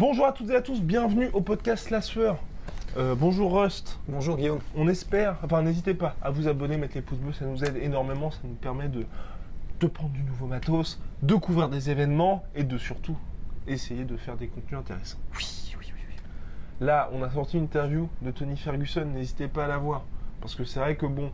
Bonjour 0.00 0.24
à 0.24 0.32
toutes 0.32 0.48
et 0.48 0.56
à 0.56 0.62
tous, 0.62 0.80
bienvenue 0.80 1.28
au 1.34 1.42
podcast 1.42 1.90
La 1.90 2.00
Sueur. 2.00 2.38
Euh, 2.96 3.14
bonjour 3.14 3.60
Rust. 3.60 4.00
Bonjour 4.08 4.38
Guillaume. 4.38 4.60
On 4.74 4.88
espère, 4.88 5.36
enfin 5.44 5.60
n'hésitez 5.60 5.92
pas 5.92 6.16
à 6.22 6.30
vous 6.30 6.48
abonner, 6.48 6.78
mettre 6.78 6.94
les 6.94 7.02
pouces 7.02 7.18
bleus, 7.18 7.34
ça 7.34 7.44
nous 7.44 7.62
aide 7.64 7.76
énormément, 7.76 8.30
ça 8.30 8.38
nous 8.44 8.54
permet 8.54 8.88
de, 8.88 9.04
de 9.78 9.86
prendre 9.86 10.14
du 10.14 10.22
nouveau 10.22 10.46
matos, 10.46 10.98
de 11.20 11.34
couvrir 11.34 11.68
des 11.68 11.90
événements 11.90 12.44
et 12.54 12.64
de 12.64 12.78
surtout 12.78 13.18
essayer 13.66 14.04
de 14.04 14.16
faire 14.16 14.38
des 14.38 14.48
contenus 14.48 14.80
intéressants. 14.80 15.18
Oui, 15.36 15.74
oui, 15.78 15.84
oui. 15.94 16.02
oui. 16.08 16.16
Là, 16.80 17.10
on 17.12 17.22
a 17.22 17.30
sorti 17.30 17.58
une 17.58 17.64
interview 17.64 18.08
de 18.22 18.30
Tony 18.30 18.56
Ferguson, 18.56 19.04
n'hésitez 19.04 19.48
pas 19.48 19.66
à 19.66 19.68
la 19.68 19.76
voir. 19.76 20.04
Parce 20.40 20.54
que 20.54 20.64
c'est 20.64 20.80
vrai 20.80 20.96
que 20.96 21.04
bon, 21.04 21.30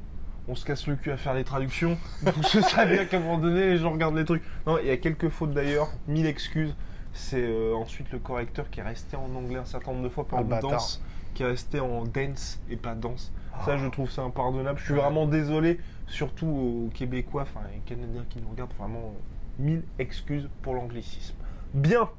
on 0.49 0.57
se 0.57 0.65
casse 0.65 0.89
le 0.89 0.97
cul 0.97 1.13
à 1.13 1.17
faire 1.17 1.35
les 1.35 1.45
traductions. 1.45 1.97
Donc 2.25 2.35
je 2.53 2.59
savais 2.59 3.07
qu'à 3.07 3.19
un 3.19 3.21
moment 3.21 3.39
donné, 3.39 3.61
les 3.69 3.79
gens 3.79 3.93
regardent 3.93 4.17
les 4.17 4.25
trucs. 4.25 4.43
Non, 4.67 4.79
il 4.81 4.89
y 4.89 4.91
a 4.91 4.97
quelques 4.97 5.29
fautes 5.29 5.55
d'ailleurs, 5.55 5.89
mille 6.09 6.27
excuses. 6.27 6.75
C'est 7.17 7.43
euh, 7.43 7.75
ensuite 7.75 8.13
le 8.13 8.19
correcteur 8.19 8.71
qui 8.71 8.81
est 8.81 8.83
resté 8.83 9.17
en 9.17 9.35
anglais 9.35 9.59
un 9.59 9.65
certain 9.65 9.93
nombre 9.93 10.05
de 10.05 10.09
fois 10.09 10.27
par 10.27 10.41
Ah, 10.41 10.61
danse, 10.61 11.03
qui 11.35 11.43
est 11.43 11.47
resté 11.47 11.81
en 11.81 12.05
dance 12.05 12.61
et 12.71 12.77
pas 12.77 12.95
danse. 12.95 13.33
Ça, 13.65 13.79
je 13.79 13.87
trouve 13.87 14.11
ça 14.11 14.23
impardonnable. 14.23 14.79
Je 14.79 14.85
suis 14.85 14.95
vraiment 14.95 15.27
désolé, 15.27 15.81
surtout 16.07 16.47
aux 16.47 16.91
Québécois, 16.93 17.43
enfin 17.43 17.61
les 17.73 17.81
Canadiens 17.81 18.25
qui 18.29 18.39
nous 18.41 18.51
regardent. 18.51 18.75
Vraiment, 18.79 19.15
mille 19.59 19.83
excuses 19.99 20.49
pour 20.63 20.75
l'anglicisme. 20.75 21.35
Bien. 21.73 22.11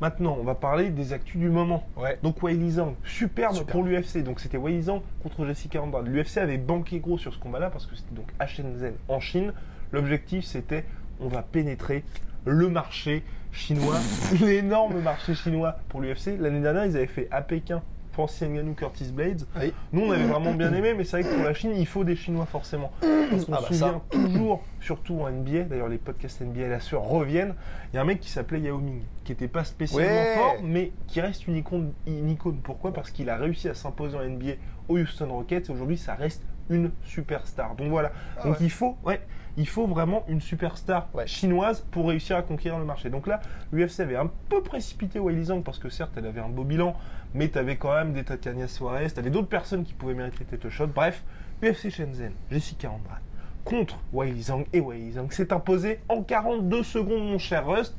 Maintenant, 0.00 0.36
on 0.38 0.44
va 0.44 0.54
parler 0.54 0.90
des 0.90 1.12
actus 1.12 1.40
du 1.40 1.48
moment. 1.48 1.84
Ouais. 1.96 2.18
Donc 2.22 2.36
Zhang, 2.70 2.94
superbe 3.04 3.54
Super. 3.54 3.72
pour 3.72 3.82
l'UFC. 3.82 4.22
Donc 4.22 4.38
c'était 4.40 4.58
Weili 4.58 4.82
Zhang 4.82 5.02
contre 5.22 5.44
Jessica 5.46 5.82
Andrade. 5.82 6.06
L'UFC 6.06 6.38
avait 6.38 6.58
banqué 6.58 7.00
gros 7.00 7.18
sur 7.18 7.34
ce 7.34 7.38
combat-là 7.38 7.70
parce 7.70 7.86
que 7.86 7.96
c'était 7.96 8.14
donc 8.14 8.26
à 8.38 8.46
Shenzhen, 8.46 8.94
en 9.08 9.20
Chine. 9.20 9.52
L'objectif 9.90 10.44
c'était 10.44 10.84
on 11.20 11.28
va 11.28 11.42
pénétrer 11.42 12.04
le 12.44 12.68
marché 12.68 13.24
chinois, 13.52 13.96
l'énorme 14.40 15.00
marché 15.00 15.34
chinois 15.34 15.76
pour 15.88 16.00
l'UFC. 16.00 16.38
L'année 16.38 16.60
dernière, 16.60 16.84
ils 16.86 16.96
avaient 16.96 17.06
fait 17.06 17.28
à 17.30 17.42
Pékin 17.42 17.82
Francis 18.12 18.48
Ngannou, 18.48 18.74
Curtis 18.74 19.12
Blades. 19.12 19.42
Oui. 19.60 19.72
Nous, 19.92 20.02
on 20.06 20.10
avait 20.10 20.24
vraiment 20.24 20.52
bien 20.52 20.72
aimé, 20.74 20.92
mais 20.96 21.04
c'est 21.04 21.20
vrai 21.20 21.30
que 21.30 21.34
pour 21.36 21.44
la 21.44 21.54
Chine, 21.54 21.70
il 21.76 21.86
faut 21.86 22.02
des 22.02 22.16
Chinois 22.16 22.46
forcément. 22.46 22.90
Parce 23.30 23.44
qu'on 23.44 23.52
Ah 23.52 23.56
se 23.58 23.62
bah 23.62 23.68
souvient 23.68 24.02
ça. 24.10 24.18
toujours, 24.18 24.64
surtout 24.80 25.20
en 25.20 25.30
NBA, 25.30 25.64
d'ailleurs 25.64 25.86
les 25.88 25.98
podcasts 25.98 26.40
NBA 26.40 26.66
la 26.66 26.80
sueur 26.80 27.02
reviennent, 27.02 27.54
il 27.92 27.96
y 27.96 27.98
a 27.98 28.02
un 28.02 28.04
mec 28.04 28.18
qui 28.18 28.28
s'appelait 28.30 28.60
Yao 28.60 28.78
Ming, 28.78 29.02
qui 29.28 29.32
n'était 29.32 29.48
pas 29.48 29.64
spécialement 29.64 30.08
Ouais. 30.10 30.34
fort, 30.36 30.56
mais 30.64 30.92
qui 31.06 31.20
reste 31.20 31.46
une 31.46 31.56
icône. 31.56 31.92
Une 32.06 32.30
icône. 32.30 32.60
Pourquoi? 32.62 32.94
Parce 32.94 33.10
qu'il 33.10 33.28
a 33.28 33.36
réussi 33.36 33.68
à 33.68 33.74
s'imposer 33.74 34.16
en 34.16 34.22
NBA 34.24 34.52
au 34.88 34.96
Houston 34.98 35.28
Rockets, 35.28 35.68
et 35.68 35.72
aujourd'hui 35.72 35.98
ça 35.98 36.14
reste 36.14 36.42
une 36.70 36.90
superstar. 37.04 37.74
Donc 37.76 37.88
voilà, 37.90 38.10
Ah 38.38 38.44
donc 38.44 38.52
ouais. 38.52 38.58
il 38.64 38.70
faut... 38.70 38.96
Ouais, 39.04 39.20
il 39.58 39.68
faut 39.68 39.86
vraiment 39.86 40.24
une 40.28 40.40
superstar 40.40 41.08
Ouais. 41.12 41.26
chinoise 41.26 41.80
pour 41.90 42.08
réussir 42.08 42.36
à 42.38 42.42
conquérir 42.42 42.78
le 42.78 42.86
marché. 42.86 43.10
Donc 43.10 43.26
là, 43.26 43.40
l'UFC 43.70 44.00
avait 44.00 44.16
un 44.16 44.30
peu 44.48 44.62
précipité 44.62 45.18
Weili 45.18 45.44
Zhang 45.44 45.62
parce 45.62 45.78
que 45.78 45.90
certes, 45.90 46.12
elle 46.16 46.26
avait 46.26 46.40
un 46.40 46.48
beau 46.48 46.64
bilan, 46.64 46.94
mais 47.34 47.48
tu 47.50 47.58
avais 47.58 47.76
quand 47.76 47.92
même 47.92 48.14
des 48.14 48.24
Tatiana 48.24 48.66
Suarez, 48.66 49.10
tu 49.10 49.18
avais 49.20 49.30
d'autres 49.30 49.48
personnes 49.48 49.84
qui 49.84 49.92
pouvaient 49.92 50.14
mériter 50.14 50.44
title 50.46 50.70
shot. 50.70 50.86
Bref, 50.86 51.22
UFC 51.62 51.90
Shenzhen, 51.90 52.32
Jessica 52.50 52.88
Andrade 52.90 53.20
contre 53.64 53.98
Weili 54.14 54.42
Zhang 54.44 54.64
et 54.72 54.80
Weili 54.80 55.12
Zhang 55.12 55.30
s'est 55.30 55.52
imposé 55.52 56.00
en 56.08 56.22
42 56.22 56.82
secondes, 56.82 57.22
mon 57.24 57.38
cher 57.38 57.66
Rust. 57.66 57.94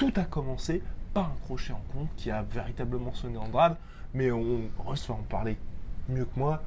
Tout 0.00 0.12
a 0.16 0.22
commencé 0.24 0.82
par 1.12 1.24
un 1.26 1.36
crochet 1.44 1.74
en 1.74 1.82
compte 1.92 2.08
qui 2.16 2.30
a 2.30 2.42
véritablement 2.50 3.12
sonné 3.12 3.36
Andrade, 3.36 3.76
mais 4.14 4.30
on, 4.32 4.60
va 4.78 4.94
en 5.10 5.22
parler 5.28 5.58
mieux 6.08 6.24
que 6.24 6.38
moi. 6.38 6.62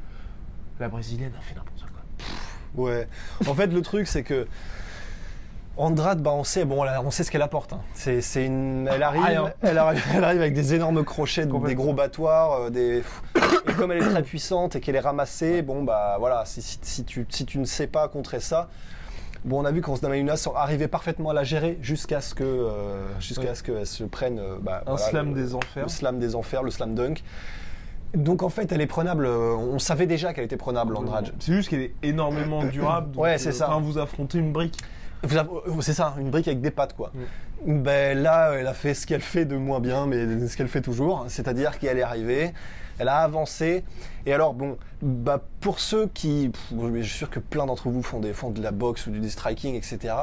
La 0.79 0.88
brésilienne 0.88 1.31
a 1.35 1.41
fait 1.41 1.55
n'importe 1.55 1.81
quoi. 1.81 2.83
Ouais. 2.85 3.07
En 3.47 3.55
fait, 3.55 3.66
le 3.73 3.81
truc, 3.81 4.05
c'est 4.07 4.21
que 4.21 4.47
Andrade, 5.77 6.21
bah, 6.21 6.29
on 6.31 6.44
sait, 6.44 6.63
bon, 6.63 6.85
on 6.85 7.09
sait 7.09 7.23
ce 7.23 7.31
qu'elle 7.31 7.41
apporte. 7.41 7.73
hein. 7.73 7.81
C'est, 7.95 8.21
c'est 8.21 8.45
une, 8.45 8.88
elle 8.88 9.01
arrive, 9.01 9.23
Rien. 9.23 9.51
elle 9.63 9.79
arrive, 9.79 10.03
elle 10.13 10.23
arrive 10.23 10.41
avec 10.41 10.53
des 10.53 10.75
énormes 10.75 11.03
crochets, 11.03 11.47
des 11.47 11.73
gros 11.73 11.94
battoirs, 11.95 12.51
euh, 12.53 12.69
des. 12.69 13.01
Et 13.67 13.73
comme 13.73 13.91
elle 13.91 14.03
est 14.03 14.09
très 14.11 14.21
puissante 14.21 14.75
et 14.75 14.79
qu'elle 14.79 14.95
est 14.95 15.00
ramassée, 15.00 15.63
bon 15.63 15.81
bah 15.81 16.17
voilà, 16.19 16.45
si, 16.45 16.61
si- 16.61 16.77
si 16.83 17.03
tu, 17.03 17.25
si 17.29 17.47
tu 17.47 17.57
ne 17.57 17.65
sais 17.65 17.88
pas 17.88 18.07
contrer 18.09 18.39
ça. 18.39 18.69
Bon, 19.46 19.62
on 19.62 19.66
a 19.66 19.72
vu 19.72 19.81
qu'en 19.81 19.96
Mayunas 20.02 20.48
arrivait 20.56 20.88
parfaitement 20.88 21.31
à 21.31 21.34
la 21.34 21.44
gérer 21.44 21.78
jusqu'à 21.81 22.22
ce 22.22 22.34
que, 22.34 22.44
euh, 22.46 23.04
jusqu'à 23.20 23.42
Ouais. 23.50 23.56
ce 23.56 23.64
qu'elle 23.64 23.86
se 23.86 24.04
prenne 24.06 24.40
euh, 24.40 24.56
bah, 24.62 24.81
Un 24.86 24.92
voilà, 24.92 25.06
slam 25.09 25.36
le- 25.36 25.42
des 25.44 25.54
enfers. 25.56 25.84
le 25.84 25.90
slam 25.90 26.20
des 26.20 26.36
enfers, 26.36 26.64
le 26.64 26.72
slam 26.72 26.96
dunk. 26.96 27.24
Donc 28.16 28.42
en 28.44 28.50
fait, 28.50 28.72
elle 28.72 28.80
est 28.81 28.88
prenable. 28.88 29.26
euh, 29.26 29.56
On 29.56 29.80
savait 29.80 30.06
déjà 30.06 30.34
qu'elle 30.34 30.46
était 30.46 30.56
prenable, 30.56 30.96
Andrade. 30.96 31.34
C'est 31.40 31.52
juste 31.54 31.70
qu'elle 31.70 31.81
est 31.81 31.94
énormément 32.04 32.64
durable. 32.72 33.12
donc, 33.12 33.24
Ouais, 33.24 33.38
c'est 33.38 33.52
ça. 33.52 33.66
Quand 33.68 33.81
vous 33.81 33.98
affrontez 33.98 34.38
une 34.38 34.54
brique. 34.54 34.78
Euh, 35.23 35.81
C'est 35.81 35.94
ça, 35.94 36.16
une 36.19 36.29
brique 36.29 36.47
avec 36.47 36.61
des 36.61 36.72
pattes, 36.72 36.95
quoi. 36.95 37.11
Ben 37.66 38.17
là, 38.17 38.53
elle 38.53 38.67
a 38.67 38.73
fait 38.73 38.94
ce 38.94 39.07
qu'elle 39.07 39.22
fait 39.22 39.45
de 39.45 39.56
moins 39.56 39.79
bien, 39.79 40.06
mais 40.06 40.47
ce 40.47 40.57
qu'elle 40.57 40.67
fait 40.67 40.81
toujours, 40.81 41.25
c'est-à-dire 41.29 41.79
qu'elle 41.79 41.97
est 41.97 42.03
arrivée, 42.03 42.53
elle 43.00 43.07
a 43.07 43.19
avancé. 43.19 43.83
Et 44.25 44.33
alors, 44.33 44.53
bon, 44.53 44.78
bah 45.01 45.41
pour 45.62 45.79
ceux 45.79 46.07
qui, 46.07 46.50
pff, 46.50 46.79
je 46.95 47.01
suis 47.01 47.17
sûr 47.17 47.29
que 47.29 47.39
plein 47.39 47.66
d'entre 47.66 47.89
vous 47.89 48.03
font, 48.03 48.19
des, 48.19 48.33
font 48.33 48.50
de 48.50 48.62
la 48.62 48.72
boxe 48.72 49.07
ou 49.07 49.12
du 49.12 49.29
striking, 49.29 49.75
etc. 49.75 50.13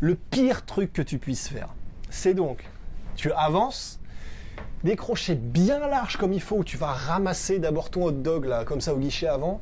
Le 0.00 0.14
pire 0.14 0.64
truc 0.64 0.92
que 0.92 1.02
tu 1.02 1.18
puisses 1.18 1.48
faire, 1.48 1.68
c'est 2.08 2.34
donc, 2.34 2.64
tu 3.16 3.30
avances, 3.32 4.00
des 4.84 4.96
crochets 4.96 5.34
bien 5.34 5.78
larges 5.80 6.16
comme 6.16 6.32
il 6.32 6.40
faut, 6.40 6.56
où 6.56 6.64
tu 6.64 6.78
vas 6.78 6.92
ramasser 6.92 7.58
d'abord 7.58 7.90
ton 7.90 8.04
hot 8.04 8.12
dog 8.12 8.46
là, 8.46 8.64
comme 8.64 8.80
ça 8.80 8.94
au 8.94 8.98
guichet 8.98 9.26
avant, 9.26 9.60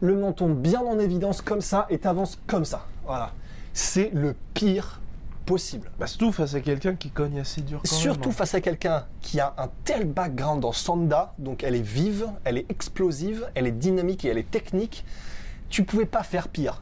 le 0.00 0.14
menton 0.16 0.50
bien 0.50 0.80
en 0.80 0.98
évidence 0.98 1.40
comme 1.40 1.62
ça, 1.62 1.86
et 1.88 1.98
t'avances 1.98 2.38
comme 2.46 2.66
ça. 2.66 2.86
Voilà. 3.06 3.32
C'est 3.72 4.10
le 4.12 4.34
pire 4.54 5.00
possible. 5.46 5.90
Bah, 5.98 6.06
surtout 6.06 6.30
face 6.32 6.54
à 6.54 6.60
quelqu'un 6.60 6.94
qui 6.94 7.10
cogne 7.10 7.40
assez 7.40 7.62
dur. 7.62 7.80
Quand 7.84 7.94
Surtout 7.94 8.20
même, 8.20 8.28
hein. 8.30 8.32
face 8.32 8.54
à 8.54 8.60
quelqu'un 8.60 9.04
qui 9.20 9.40
a 9.40 9.54
un 9.58 9.68
tel 9.84 10.06
background 10.06 10.60
dans 10.60 10.72
Sanda, 10.72 11.34
donc 11.38 11.64
elle 11.64 11.74
est 11.74 11.80
vive, 11.82 12.28
elle 12.44 12.58
est 12.58 12.70
explosive, 12.70 13.48
elle 13.54 13.66
est 13.66 13.72
dynamique 13.72 14.24
et 14.24 14.28
elle 14.28 14.38
est 14.38 14.50
technique, 14.50 15.04
tu 15.68 15.84
pouvais 15.84 16.06
pas 16.06 16.22
faire 16.22 16.48
pire. 16.48 16.80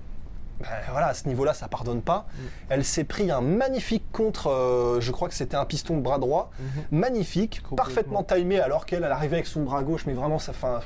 Ben 0.61 0.67
voilà, 0.91 1.07
à 1.07 1.15
ce 1.15 1.27
niveau-là, 1.27 1.55
ça 1.55 1.69
pardonne 1.69 2.03
pas. 2.03 2.27
Mm. 2.29 2.43
Elle 2.69 2.85
s'est 2.85 3.05
pris 3.05 3.31
un 3.31 3.41
magnifique 3.41 4.05
contre, 4.13 4.49
euh, 4.49 5.01
je 5.01 5.11
crois 5.11 5.29
que 5.31 5.35
c'était 5.35 5.57
un 5.57 5.65
piston 5.65 5.97
de 5.97 6.03
bras 6.03 6.19
droit, 6.19 6.51
Mhm. 6.59 6.99
magnifique, 6.99 7.63
parfaitement 7.77 8.23
timé, 8.23 8.61
alors 8.61 8.85
qu'elle, 8.85 9.05
elle 9.05 9.13
arrivait 9.13 9.37
avec 9.37 9.47
son 9.47 9.63
bras 9.63 9.83
gauche, 9.83 10.05
mais 10.07 10.13
vraiment, 10.13 10.39
ça 10.39 10.53
fait 10.53 10.67
un... 10.67 10.81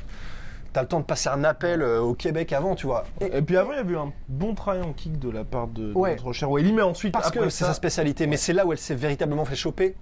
T'as 0.75 0.83
le 0.83 0.89
temps 0.89 0.99
de 1.01 1.05
passer 1.05 1.29
un 1.31 1.45
appel 1.45 1.81
euh, 1.83 2.01
au 2.01 2.13
Québec 2.15 2.53
avant, 2.53 2.75
tu 2.75 2.87
vois. 2.87 3.05
Et- 3.21 3.39
Et 3.39 3.43
puis 3.43 3.57
avant, 3.57 3.73
il 3.73 3.77
y 3.77 3.79
avait 3.79 3.93
eu 3.95 3.97
un 3.97 4.13
bon 4.29 4.55
travail 4.55 4.83
en 4.83 4.93
kick 4.93 5.19
de 5.19 5.31
la 5.31 5.45
part 5.45 5.69
de, 5.69 5.93
de 5.93 5.93
Ouais. 5.95 6.11
notre 6.17 6.33
cher 6.35 6.51
Willy, 6.51 6.73
mais 6.73 6.83
ensuite, 6.83 7.13
Parce 7.13 7.29
après 7.29 7.41
que 7.41 7.49
c'est 7.49 7.61
ça, 7.65 7.69
sa 7.69 7.75
spécialité, 7.75 8.27
mais 8.27 8.37
c'est 8.37 8.53
là 8.53 8.67
où 8.67 8.73
elle 8.73 8.79
s'est 8.79 8.95
véritablement 8.97 9.45
fait 9.47 9.55
choper. 9.57 9.95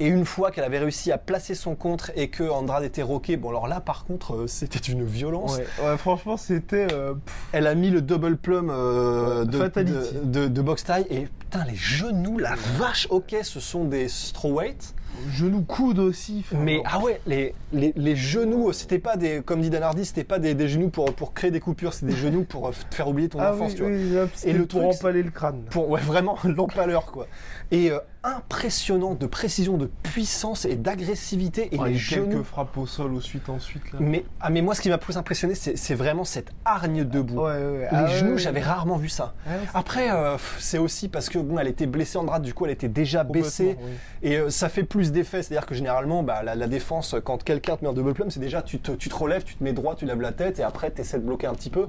Et 0.00 0.06
une 0.06 0.24
fois 0.24 0.52
qu'elle 0.52 0.62
avait 0.62 0.78
réussi 0.78 1.10
à 1.10 1.18
placer 1.18 1.56
son 1.56 1.74
contre 1.74 2.12
et 2.14 2.28
que 2.28 2.44
Andrade 2.48 2.84
était 2.84 3.02
roqué, 3.02 3.36
bon 3.36 3.48
alors 3.48 3.66
là 3.66 3.80
par 3.80 4.04
contre 4.04 4.34
euh, 4.34 4.46
c'était 4.46 4.78
une 4.78 5.02
violence. 5.04 5.56
Ouais, 5.56 5.66
ouais, 5.82 5.96
franchement, 5.96 6.36
c'était. 6.36 6.86
euh, 6.92 7.14
Elle 7.50 7.66
a 7.66 7.74
mis 7.74 7.90
le 7.90 8.00
double 8.00 8.36
plum 8.36 8.70
euh, 8.70 9.44
de, 9.44 9.58
fatality. 9.58 10.14
de, 10.22 10.42
de- 10.42 10.48
de 10.48 10.62
box 10.62 10.84
tie 10.84 11.04
et 11.10 11.26
putain 11.40 11.64
les 11.64 11.74
genoux, 11.74 12.38
la 12.38 12.54
vache, 12.76 13.08
ok 13.10 13.34
ce 13.42 13.58
sont 13.58 13.84
des 13.86 14.08
strawweight, 14.08 14.94
genou 15.32 15.62
coude 15.62 15.98
aussi. 15.98 16.44
enfin, 16.46 16.62
mais 16.62 16.76
bon. 16.78 16.82
ah 16.86 16.98
ouais 17.00 17.20
les, 17.26 17.54
les, 17.72 17.92
les 17.96 18.16
genoux 18.16 18.72
c'était 18.72 18.98
pas 18.98 19.16
des 19.16 19.42
comme 19.42 19.60
dit 19.60 19.70
Dan 19.70 19.82
Hardy 19.82 20.04
c'était 20.04 20.24
pas 20.24 20.38
des, 20.38 20.54
des 20.54 20.68
genoux 20.68 20.90
pour, 20.90 21.12
pour 21.14 21.34
créer 21.34 21.50
des 21.50 21.60
coupures, 21.60 21.92
c'est 21.92 22.06
des 22.06 22.16
genoux 22.16 22.44
pour 22.44 22.68
euh, 22.68 22.72
te 22.90 22.94
faire 22.94 23.08
oublier 23.08 23.28
ton 23.28 23.38
Ah 23.40 23.52
enfance 23.52 23.70
oui, 23.72 23.76
tu 23.76 23.82
vois. 23.82 23.90
oui, 23.90 24.16
Et 24.16 24.28
c'était 24.34 24.52
le 24.52 24.66
pour 24.66 24.80
truc, 24.82 24.94
empaler 24.94 25.22
le 25.22 25.30
crâne. 25.30 25.62
pour 25.70 25.88
ouais, 25.90 26.00
vraiment 26.00 26.36
l'empaleur 26.44 27.06
quoi. 27.06 27.26
Et 27.70 27.90
euh, 27.90 27.98
impressionnant 28.24 29.14
de 29.14 29.26
précision, 29.26 29.76
de 29.76 29.90
puissance 30.02 30.64
et 30.64 30.76
d'agressivité 30.76 31.74
et 31.74 31.78
Ouais, 31.78 31.90
les 31.90 31.94
et 31.96 31.98
genoux. 31.98 32.28
quelques 32.28 32.42
frappes 32.44 32.76
au 32.76 32.86
sol 32.86 33.12
au 33.14 33.20
suite 33.20 33.48
ensuite 33.48 33.92
là. 33.92 33.98
Mais 34.00 34.24
ah 34.40 34.50
mais 34.50 34.62
moi 34.62 34.74
ce 34.74 34.80
qui 34.80 34.88
m'a 34.88 34.98
plus 34.98 35.16
impressionné 35.16 35.54
c'est 35.54 35.94
vraiment 35.94 36.24
cette 36.24 36.50
hargne 36.64 37.04
debout. 37.04 37.42
Ouais. 37.42 37.80
Les 37.80 37.86
Ah 37.90 38.06
genoux, 38.06 38.38
j'avais 38.38 38.60
rarement 38.60 38.96
vu 38.96 39.08
ça. 39.08 39.34
Après, 39.74 40.10
euh, 40.10 40.36
c'est 40.58 40.78
aussi 40.78 41.08
parce 41.08 41.28
que 41.28 41.38
bon, 41.38 41.58
elle 41.58 41.68
était 41.68 41.86
blessée 41.86 42.18
en 42.18 42.24
drap, 42.24 42.40
du 42.40 42.54
coup, 42.54 42.64
elle 42.66 42.72
était 42.72 42.88
déjà 42.88 43.24
baissée. 43.24 43.76
Et 44.22 44.36
euh, 44.36 44.50
ça 44.50 44.68
fait 44.68 44.82
plus 44.84 44.97
plus 44.98 45.12
d'effet. 45.12 45.44
C'est-à-dire 45.44 45.64
que 45.64 45.76
généralement, 45.76 46.24
bah, 46.24 46.42
la, 46.42 46.66
défense, 46.66 47.14
quand 47.22 47.44
quelqu'un 47.44 47.76
te 47.76 47.84
met 47.84 47.90
un 47.90 47.92
double 47.92 48.14
plum, 48.14 48.32
c'est 48.32 48.40
déjà 48.40 48.62
tu 48.62 48.80
te, 48.80 48.90
tu 48.90 49.08
te 49.08 49.14
relèves, 49.14 49.44
tu 49.44 49.54
te 49.54 49.62
mets 49.62 49.72
droit, 49.72 49.94
tu 49.94 50.06
lèves 50.06 50.20
la 50.20 50.32
tête 50.32 50.58
et 50.58 50.64
après 50.64 50.90
tu 50.90 51.02
essaies 51.02 51.18
de 51.18 51.24
bloquer 51.24 51.46
un 51.46 51.54
petit 51.54 51.70
peu. 51.70 51.86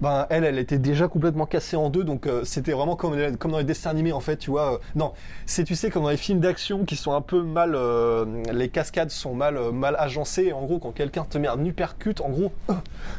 Ben, 0.00 0.26
elle, 0.30 0.44
elle 0.44 0.58
était 0.58 0.78
déjà 0.78 1.08
complètement 1.08 1.46
cassée 1.46 1.76
en 1.76 1.90
deux, 1.90 2.04
donc 2.04 2.26
euh, 2.26 2.44
c'était 2.44 2.72
vraiment 2.72 2.94
comme, 2.96 3.36
comme 3.36 3.50
dans 3.50 3.58
les 3.58 3.64
dessins 3.64 3.90
animés 3.90 4.12
en 4.12 4.20
fait, 4.20 4.36
tu 4.36 4.50
vois. 4.50 4.74
euh, 4.74 4.78
non, 4.94 5.12
c'est 5.46 5.64
tu 5.64 5.74
sais 5.74 5.90
comme 5.90 6.04
dans 6.04 6.10
les 6.10 6.16
films 6.16 6.40
d'action 6.40 6.84
qui 6.84 6.96
sont 6.96 7.12
un 7.12 7.20
peu 7.20 7.42
mal, 7.42 7.74
euh, 7.74 8.24
les 8.52 8.68
cascades 8.68 9.10
sont 9.10 9.34
mal, 9.34 9.58
mal 9.72 9.96
agencées. 9.98 10.44
Et 10.44 10.52
en 10.52 10.64
gros, 10.64 10.78
quand 10.78 10.92
quelqu'un 10.92 11.24
te 11.28 11.36
met 11.38 11.48
un 11.48 11.64
uppercut, 11.64 12.20
en 12.20 12.28
gros, 12.30 12.52
euh, 12.70 12.74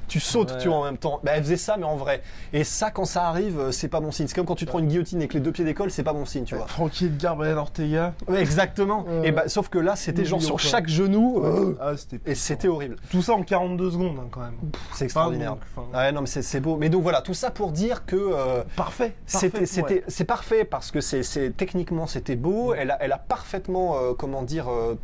tu 0.07 0.19
sautes, 0.19 0.51
Ouais. 0.51 0.57
tu 0.59 0.67
vois, 0.69 0.77
en 0.77 0.83
même 0.85 0.97
temps. 0.97 1.19
Ben, 1.23 1.33
elle 1.35 1.43
faisait 1.43 1.57
ça, 1.57 1.75
mais 1.77 1.83
en 1.85 1.95
vrai. 1.95 2.21
Et 2.53 2.63
ça, 2.63 2.91
quand 2.91 3.05
ça 3.05 3.27
arrive, 3.27 3.71
c'est 3.71 3.87
pas 3.89 3.99
bon 3.99 4.11
signe. 4.11 4.27
C'est 4.27 4.35
comme 4.35 4.45
quand 4.45 4.55
tu 4.55 4.65
te 4.65 4.69
prends 4.69 4.79
une 4.79 4.87
guillotine 4.87 5.19
avec 5.19 5.33
les 5.33 5.39
deux 5.41 5.51
pieds 5.51 5.65
d'école, 5.65 5.91
c'est 5.91 6.03
pas 6.03 6.13
bon 6.13 6.25
signe, 6.25 6.43
tu 6.45 6.55
vois. 6.55 6.67
Frankie 6.67 7.05
Edgar, 7.05 7.35
Brian 7.35 7.57
Ortega. 7.57 8.13
Ouais, 8.27 8.39
exactement. 8.41 9.05
Et 9.23 9.31
bah, 9.31 9.43
sauf 9.47 9.69
que 9.69 9.79
là, 9.79 9.95
c'était 9.95 10.25
genre 10.25 10.41
sur 10.41 10.59
chaque 10.59 10.87
genou, 10.87 11.43
Ah, 11.81 11.91
et 12.25 12.35
c'était 12.35 12.67
horrible. 12.67 12.95
Tout 13.11 13.21
ça 13.21 13.33
en 13.33 13.43
42 13.43 13.91
secondes, 13.91 14.17
hein, 14.19 14.27
quand 14.31 14.41
même. 14.41 14.53
C'est 14.93 15.05
extraordinaire. 15.05 15.57
enfin, 15.75 15.87
Ouais, 15.97 16.11
non, 16.11 16.21
mais 16.21 16.27
c'est 16.27 16.41
c'est 16.41 16.59
beau. 16.73 16.77
Mais 16.77 16.89
donc 16.89 17.03
voilà, 17.03 17.21
tout 17.21 17.33
ça 17.33 17.51
pour 17.51 17.71
dire 17.71 18.05
que. 18.05 18.15
euh, 18.15 18.63
Parfait. 18.75 19.15
C'était, 19.25 19.49
parfait, 19.49 19.65
c'était, 19.65 19.93
ouais. 19.95 20.03
c'est 20.07 20.25
parfait 20.25 20.63
parce 20.65 20.91
que 20.91 21.01
c'est, 21.01 21.23
c'est- 21.23 21.51
techniquement 21.55 22.07
c'était 22.07 22.35
beau. 22.35 22.73
Elle 22.73 22.91
a, 22.91 22.97
elle 23.01 23.11
a 23.11 23.17
parfaitement, 23.17 23.97
euh, 23.97 24.13
comment 24.13 24.43
dire, 24.43 24.69
euh, 24.69 24.95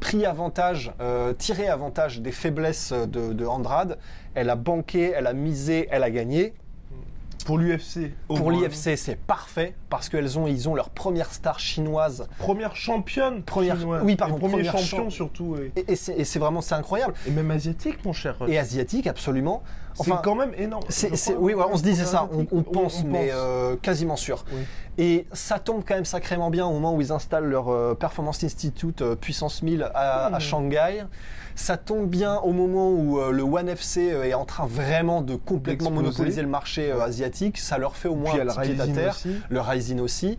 pris 0.00 0.26
avantage, 0.26 0.92
euh, 1.00 1.32
tiré 1.32 1.68
avantage 1.68 2.20
des 2.20 2.32
faiblesses 2.32 2.92
de, 2.92 3.32
de 3.32 3.46
Andrade. 3.46 3.98
Elle 4.34 4.50
a 4.50 4.56
banqué, 4.56 5.12
elle 5.14 5.26
a 5.26 5.32
misé, 5.32 5.88
elle 5.90 6.02
a 6.02 6.10
gagné. 6.10 6.54
Pour 7.44 7.58
l'UFC. 7.58 8.12
Pour 8.28 8.52
l'IFC, 8.52 8.96
c'est 8.96 9.16
parfait 9.16 9.74
parce 9.90 10.08
qu'elles 10.08 10.38
ont, 10.38 10.46
ils 10.46 10.68
ont 10.68 10.76
leur 10.76 10.90
première 10.90 11.32
star 11.32 11.58
chinoise. 11.58 12.28
Première 12.38 12.76
championne. 12.76 13.42
Première- 13.42 13.80
chinoise. 13.80 14.02
oui, 14.04 14.14
pardon, 14.14 14.36
Et 14.36 14.38
premier 14.38 14.52
première 14.52 14.78
champion 14.78 15.04
champ- 15.04 15.10
surtout. 15.10 15.56
Et, 15.76 15.92
et 15.92 16.24
c'est 16.24 16.38
vraiment, 16.38 16.60
c'est 16.60 16.76
incroyable. 16.76 17.14
et 17.26 17.32
même 17.32 17.50
asiatique, 17.50 18.04
mon 18.04 18.12
cher. 18.12 18.36
Et 18.46 18.58
asiatique, 18.60 19.08
absolument. 19.08 19.64
C'est 19.94 20.12
quand 20.22 20.34
même 20.34 20.52
énorme. 20.56 20.84
Oui, 21.38 21.54
on 21.54 21.76
se 21.76 21.82
disait 21.82 22.04
ça, 22.04 22.28
on, 22.32 22.62
pense, 22.62 23.04
mais 23.04 23.28
pense. 23.28 23.36
euh, 23.36 23.76
quasiment 23.76 24.16
sûr. 24.16 24.44
Oui. 24.52 24.60
Et 24.98 25.26
ça 25.32 25.58
tombe 25.58 25.82
quand 25.86 25.94
même 25.94 26.04
sacrément 26.04 26.50
bien 26.50 26.66
au 26.66 26.72
moment 26.72 26.94
où 26.94 27.00
ils 27.00 27.12
installent 27.12 27.46
leur 27.48 27.68
euh, 27.70 27.94
Performance 27.94 28.44
Institute 28.44 29.00
euh, 29.02 29.14
Puissance 29.16 29.62
1000 29.62 29.90
à, 29.94 30.26
à 30.26 30.30
Mmh. 30.38 30.40
Shanghai. 30.40 31.04
Ça 31.54 31.76
tombe 31.76 32.08
bien 32.08 32.36
au 32.40 32.52
moment 32.52 32.90
où 32.90 33.20
le 33.30 33.42
One 33.42 33.68
FC 33.68 34.00
est 34.24 34.32
en 34.34 34.46
train 34.46 34.64
vraiment 34.66 35.20
de 35.20 35.34
complètement 35.36 35.90
monopoliser 35.90 36.40
le 36.40 36.48
marché 36.48 36.90
asiatique. 36.92 37.58
Ça 37.58 37.76
leur 37.76 37.94
fait 37.96 38.08
au 38.08 38.14
moins 38.14 38.32
Puis 38.32 38.40
un 38.40 38.46
petit 38.46 38.70
pied 38.72 38.80
à 38.80 38.86
terre. 38.86 39.12
aussi. 39.14 39.36
Le 39.50 39.60
Ryzen 39.60 40.00
aussi. 40.00 40.38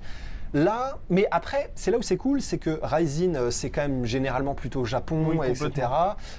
Là, 0.54 1.00
mais 1.10 1.28
après, 1.32 1.72
c'est 1.74 1.90
là 1.90 1.98
où 1.98 2.04
c'est 2.04 2.18
cool, 2.18 2.40
c'est 2.40 2.60
que 2.60 2.80
Ryzen, 2.84 3.36
euh, 3.36 3.50
c'est 3.50 3.72
quand 3.72 3.82
même 3.82 4.06
généralement 4.06 4.54
plutôt 4.54 4.86
Japon, 4.86 5.26
Oui, 5.36 5.48
etc. 5.48 5.88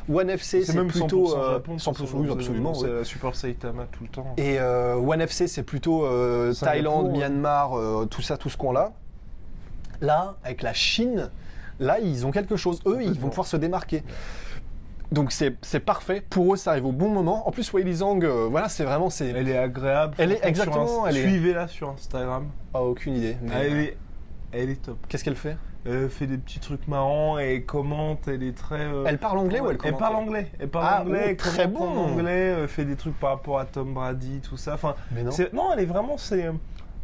One 0.08 0.30
FC, 0.30 0.60
C'est 0.60 0.70
c'est 0.72 0.78
même 0.78 0.86
plutôt 0.86 1.34
100% 1.34 1.36
euh, 1.38 1.52
Japon. 1.54 1.76
100% 1.76 2.08
oui, 2.14 2.30
absolument. 2.30 2.74
C'est 2.74 2.86
oui. 2.86 2.92
la 2.98 3.04
Super 3.04 3.34
Saitama 3.34 3.86
tout 3.90 4.04
le 4.04 4.08
temps. 4.10 4.34
Et 4.36 4.60
euh, 4.60 4.94
One 4.94 5.20
FC, 5.20 5.48
c'est 5.48 5.64
plutôt 5.64 6.04
euh, 6.04 6.52
Thaïlande, 6.54 7.06
ouais. 7.06 7.12
Myanmar, 7.18 7.76
euh, 7.76 8.06
tout 8.08 8.22
ça, 8.22 8.36
tout 8.36 8.48
ce 8.50 8.56
coin-là. 8.56 8.92
Là, 10.00 10.36
avec 10.44 10.62
la 10.62 10.74
Chine, 10.74 11.30
là, 11.80 11.98
ils 11.98 12.24
ont 12.24 12.30
quelque 12.30 12.56
chose. 12.56 12.80
Eux, 12.86 13.02
ils 13.02 13.18
vont 13.18 13.30
pouvoir 13.30 13.46
se 13.48 13.56
démarquer. 13.56 14.04
Donc 15.12 15.32
c'est 15.32 15.80
parfait. 15.80 16.22
Pour 16.28 16.54
eux, 16.54 16.56
ça 16.56 16.70
arrive 16.70 16.86
au 16.86 16.92
bon 16.92 17.08
moment. 17.08 17.46
En 17.46 17.50
plus, 17.52 17.72
Li 17.74 17.94
Zhang, 17.94 18.24
euh, 18.24 18.46
voilà, 18.50 18.68
c'est 18.68 18.84
vraiment... 18.84 19.10
c'est 19.10 19.28
Elle 19.28 19.48
est 19.48 19.56
agréable. 19.58 20.14
Elle 20.18 20.32
est 20.32 20.40
exactement, 20.44 21.06
elle 21.06 21.16
est- 21.16 21.22
Suivez-la 21.28 21.68
sur 21.68 21.90
Instagram. 21.90 22.48
Ah, 22.72 22.82
aucune 22.82 23.16
idée. 23.16 23.36
mais- 23.42 23.52
Elle 23.54 23.76
est, 23.78 23.96
elle 24.62 24.70
est 24.70 24.82
top. 24.82 24.98
Qu'est-ce 25.08 25.24
qu'elle 25.24 25.36
fait? 25.36 25.56
Elle 25.86 26.08
fait 26.08 26.26
des 26.26 26.38
petits 26.38 26.60
trucs 26.60 26.88
marrants 26.88 27.38
et 27.38 27.56
elle 27.56 27.66
commente. 27.66 28.26
Elle 28.28 28.42
est 28.42 28.56
très. 28.56 28.80
euh, 28.80 29.04
Elle 29.06 29.18
parle 29.18 29.38
anglais 29.38 29.60
ou 29.60 29.70
elle 29.70 29.76
commente? 29.76 29.98
Parle 30.00 30.16
anglais. 30.16 30.50
Elle 30.58 30.68
parle 30.68 30.86
Ah, 30.88 31.00
anglais. 31.02 31.20
oh, 31.22 31.26
elle 31.30 31.36
très 31.36 31.66
bon. 31.66 31.80
En 31.86 31.96
anglais. 32.12 32.30
euh, 32.54 32.66
fait 32.68 32.84
des 32.86 32.96
trucs 32.96 33.18
par 33.18 33.30
rapport 33.30 33.58
à 33.58 33.66
Tom 33.66 33.92
Brady, 33.92 34.40
tout 34.40 34.56
ça. 34.56 34.74
Enfin, 34.74 34.94
Mais 35.12 35.22
non. 35.22 35.30
non, 35.52 35.72
elle 35.74 35.80
est 35.80 35.86
vraiment. 35.86 36.16
C'est. 36.16 36.50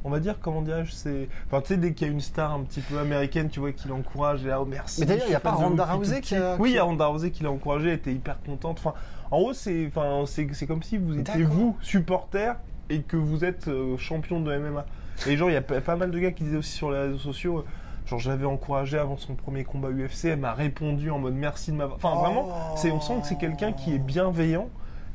On 0.02 0.08
va 0.08 0.18
dire, 0.18 0.36
comment 0.40 0.62
dirais-je, 0.62 0.92
c'est. 0.92 1.28
Enfin, 1.46 1.60
tu 1.60 1.68
sais, 1.68 1.76
dès 1.76 1.92
qu'il 1.92 2.06
y 2.06 2.10
a 2.10 2.12
une 2.14 2.22
star 2.22 2.54
un 2.54 2.62
petit 2.62 2.80
peu 2.80 2.98
américaine, 2.98 3.50
tu 3.50 3.60
vois, 3.60 3.72
qui 3.72 3.86
l'encourage, 3.86 4.42
et 4.46 4.48
là, 4.48 4.62
oh 4.62 4.64
merci. 4.64 5.00
Mais 5.00 5.06
d'ailleurs, 5.06 5.26
il 5.28 5.32
y 5.32 5.34
a 5.34 5.40
pas 5.40 5.50
Ronda 5.50 5.84
Rousey 5.84 6.22
qui 6.22 6.34
a- 6.36 6.56
Oui, 6.58 6.70
il 6.70 6.76
y 6.76 6.78
a 6.78 6.84
Ronda 6.84 7.04
Rousey 7.04 7.30
qui 7.30 7.42
l'a 7.42 7.50
encouragée, 7.50 7.88
elle 7.88 7.96
était 7.96 8.14
hyper 8.14 8.38
contente. 8.40 8.78
Enfin, 8.78 8.94
en 9.30 9.40
gros, 9.40 9.52
c'est 9.52 9.86
enfin, 9.94 10.22
c'est 10.26 10.48
c'est 10.54 10.66
comme 10.66 10.82
si 10.82 10.96
vous 10.96 11.18
étiez, 11.18 11.42
vous, 11.42 11.76
supporter, 11.82 12.54
et 12.88 13.02
que 13.02 13.18
vous 13.18 13.44
êtes 13.44 13.68
euh, 13.68 13.98
champion 13.98 14.40
de 14.40 14.56
MMA. 14.56 14.86
Et 15.26 15.36
genre, 15.36 15.50
il 15.50 15.54
y 15.54 15.56
a 15.56 15.62
pas 15.62 15.96
mal 15.96 16.10
de 16.10 16.18
gars 16.18 16.32
qui 16.32 16.44
disaient 16.44 16.56
aussi 16.56 16.72
sur 16.72 16.90
les 16.90 16.98
réseaux 16.98 17.18
sociaux. 17.18 17.58
euh, 17.58 17.64
Genre, 18.06 18.18
je 18.18 18.30
l'avais 18.30 18.46
encouragé 18.46 18.98
avant 18.98 19.16
son 19.16 19.34
premier 19.34 19.64
combat 19.64 19.90
UFC, 19.90 20.24
elle 20.24 20.38
m'a 20.40 20.52
répondu 20.52 21.10
en 21.10 21.18
mode 21.18 21.34
merci 21.34 21.70
de 21.70 21.76
m'avoir. 21.76 21.96
Enfin, 21.96 22.14
vraiment, 22.16 22.74
c'est, 22.76 22.90
on 22.90 23.00
sent 23.00 23.20
que 23.20 23.26
c'est 23.28 23.38
quelqu'un 23.38 23.72
qui 23.72 23.94
est 23.94 23.98
bienveillant. 23.98 24.68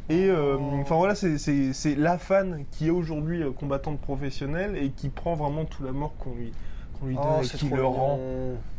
Et 0.07 0.29
euh, 0.29 0.57
enfin 0.81 0.95
voilà, 0.95 1.15
c'est, 1.15 1.95
la 1.97 2.17
fan 2.19 2.63
qui 2.71 2.87
est 2.87 2.91
aujourd'hui 2.91 3.41
euh, 3.41 3.51
combattante 3.51 3.99
professionnelle 3.99 4.77
et 4.77 4.91
qui 4.91 5.09
prend 5.09 5.33
vraiment 5.33 5.65
tout 5.65 5.83
l'amour 5.83 6.13
qu'on 6.19 6.35
lui, 6.35 6.53
qu'on 6.99 7.07
lui 7.07 7.15
donne 7.15 7.25
Oh, 7.39 7.41
et 7.41 7.45
c'est 7.45 7.57
qui 7.57 7.69
le 7.69 7.83
rend 7.83 8.19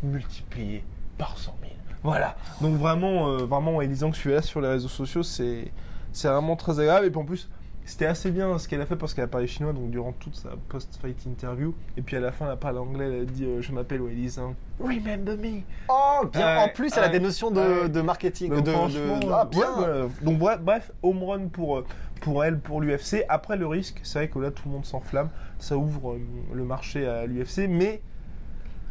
multiplié 0.04 0.84
par 1.18 1.36
100 1.36 1.52
000. 1.60 1.72
Voilà. 2.04 2.36
Donc 2.60 2.76
vraiment, 2.76 3.28
euh, 3.28 3.38
vraiment, 3.38 3.82
Elisant 3.82 4.10
que 4.10 4.16
je 4.16 4.20
suis 4.20 4.30
là 4.30 4.40
sur 4.40 4.60
les 4.60 4.68
réseaux 4.68 4.88
sociaux, 4.88 5.24
c'est, 5.24 5.72
c'est 6.12 6.28
vraiment 6.28 6.54
très 6.54 6.78
agréable. 6.78 7.06
Et 7.06 7.10
puis 7.10 7.20
en 7.20 7.24
plus, 7.24 7.48
c'était 7.86 8.06
assez 8.06 8.30
bien 8.30 8.58
ce 8.58 8.68
qu'elle 8.68 8.80
a 8.80 8.86
fait 8.86 8.96
parce 8.96 9.14
qu'elle 9.14 9.24
a 9.24 9.28
parlé 9.28 9.46
chinois 9.46 9.72
donc 9.72 9.90
durant 9.90 10.12
toute 10.12 10.34
sa 10.36 10.50
post-fight 10.68 11.24
interview. 11.26 11.74
Et 11.96 12.02
puis 12.02 12.16
à 12.16 12.20
la 12.20 12.32
fin, 12.32 12.44
elle 12.46 12.52
a 12.52 12.56
parlé 12.56 12.78
anglais. 12.78 13.06
Elle 13.06 13.22
a 13.22 13.24
dit 13.24 13.44
euh, 13.44 13.62
Je 13.62 13.72
m'appelle 13.72 14.02
Zhang. 14.28 14.54
Remember 14.80 15.36
me. 15.38 15.60
Oh, 15.88 16.26
bien. 16.32 16.58
En 16.58 16.68
plus, 16.68 16.92
elle 16.96 17.04
a 17.04 17.08
des 17.08 17.20
notions 17.20 17.50
de, 17.50 17.86
de 17.86 18.00
marketing. 18.02 18.50
Donc, 18.54 18.64
de, 18.64 18.70
franchement, 18.72 19.18
de- 19.20 19.28
Ah, 19.32 19.44
bien. 19.50 19.78
ouais, 19.78 20.02
ouais. 20.02 20.08
Donc 20.22 20.38
bref, 20.38 20.60
bref, 20.60 20.92
home 21.02 21.22
run 21.22 21.46
pour, 21.48 21.78
euh, 21.78 21.84
pour 22.20 22.44
elle, 22.44 22.58
pour 22.58 22.80
l'UFC. 22.80 23.24
Après 23.28 23.56
le 23.56 23.66
risque, 23.66 24.00
c'est 24.02 24.18
vrai 24.18 24.28
que 24.28 24.38
là 24.38 24.50
tout 24.50 24.62
le 24.66 24.72
monde 24.72 24.84
s'enflamme. 24.84 25.28
Ça 25.58 25.76
ouvre 25.78 26.12
euh, 26.12 26.20
le 26.52 26.64
marché 26.64 27.06
à 27.06 27.24
l'UFC. 27.26 27.68
Mais 27.68 28.02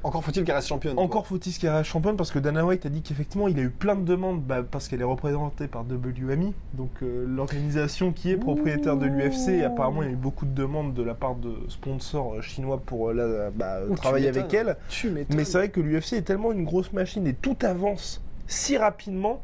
Encore 0.03 0.23
faut-il 0.23 0.43
qu'elle 0.43 0.53
reste 0.55 0.67
championne. 0.67 0.99
encore 0.99 1.25
faut-il 1.25 1.57
qu'elle 1.57 1.71
reste 1.71 1.89
championne 1.89 2.15
parce 2.15 2.29
que 2.29 2.37
Dana 2.37 2.63
White 2.63 2.85
a 2.85 2.89
dit 2.89 3.01
qu'effectivement 3.01 3.47
il 3.47 3.57
a 3.57 3.63
eu 3.63 3.69
plein 3.71 3.95
de 3.95 4.03
demandes 4.03 4.41
bah, 4.43 4.61
parce 4.69 4.87
qu'elle 4.87 5.01
est 5.01 5.05
représentée 5.05 5.67
par 5.67 5.81
WMI, 5.83 6.53
donc 6.75 6.91
euh, 7.01 7.25
l'organisation 7.27 8.11
qui 8.11 8.29
est 8.31 8.37
propriétaire 8.37 8.97
de 8.97 9.07
l'UFC. 9.07 9.63
Apparemment 9.63 10.03
il 10.03 10.05
y 10.05 10.09
a 10.09 10.13
eu 10.13 10.17
beaucoup 10.17 10.45
de 10.45 10.53
demandes 10.53 10.93
de 10.93 11.01
la 11.01 11.15
part 11.15 11.35
de 11.35 11.55
sponsors 11.69 12.35
euh, 12.35 12.41
chinois 12.41 12.79
pour 12.85 13.09
euh, 13.09 13.13
la- 13.13 13.49
bah, 13.49 13.79
travailler 13.95 14.27
avec 14.27 14.53
elle. 14.53 14.77
Tu. 14.89 15.09
Mais 15.31 15.43
c'est 15.43 15.57
vrai 15.57 15.69
que 15.69 15.79
l'UFC 15.81 16.13
est 16.13 16.21
tellement 16.21 16.51
une 16.51 16.65
grosse 16.65 16.93
machine 16.93 17.25
et 17.25 17.33
tout 17.33 17.57
avance 17.63 18.21
si 18.47 18.77
rapidement 18.77 19.41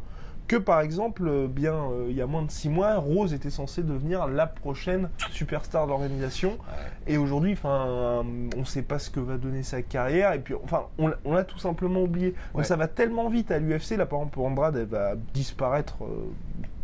que 0.52 0.58
par 0.58 0.82
exemple, 0.82 1.24
euh, 1.28 1.48
bien 1.48 1.74
euh, 1.74 2.08
il 2.10 2.16
y 2.16 2.22
a 2.22 2.26
moins 2.28 2.42
de 2.44 2.52
six 2.52 2.68
mois, 2.68 2.96
Rose 2.98 3.34
était 3.34 3.50
censée 3.50 3.84
devenir 3.84 4.28
la 4.28 4.48
prochaine 4.48 5.10
superstar 5.32 5.86
de 5.86 5.92
l'organisation. 5.92 6.58
Et 7.08 7.18
aujourd'hui, 7.18 7.54
enfin, 7.54 7.86
on 8.56 8.60
ne 8.60 8.66
sait 8.66 8.82
pas 8.82 9.00
ce 9.00 9.10
que 9.10 9.20
va 9.22 9.38
donner 9.38 9.64
sa 9.64 9.82
carrière. 9.82 10.34
Et 10.34 10.40
puis, 10.40 10.54
enfin, 10.64 10.84
on, 10.98 11.08
l'a- 11.08 11.18
on 11.24 11.34
l'a 11.34 11.44
tout 11.46 11.58
simplement 11.58 12.02
oublié. 12.02 12.28
Ouais. 12.28 12.36
Donc 12.56 12.66
ça 12.66 12.76
va 12.76 12.88
tellement 12.88 13.30
vite 13.30 13.50
à 13.52 13.60
l'UFC. 13.60 13.96
Là, 13.98 14.06
par 14.06 14.20
exemple, 14.20 14.40
Andrade, 14.42 14.76
elle 14.76 14.86
va 14.88 15.14
disparaître. 15.34 15.98
euh, 16.04 16.26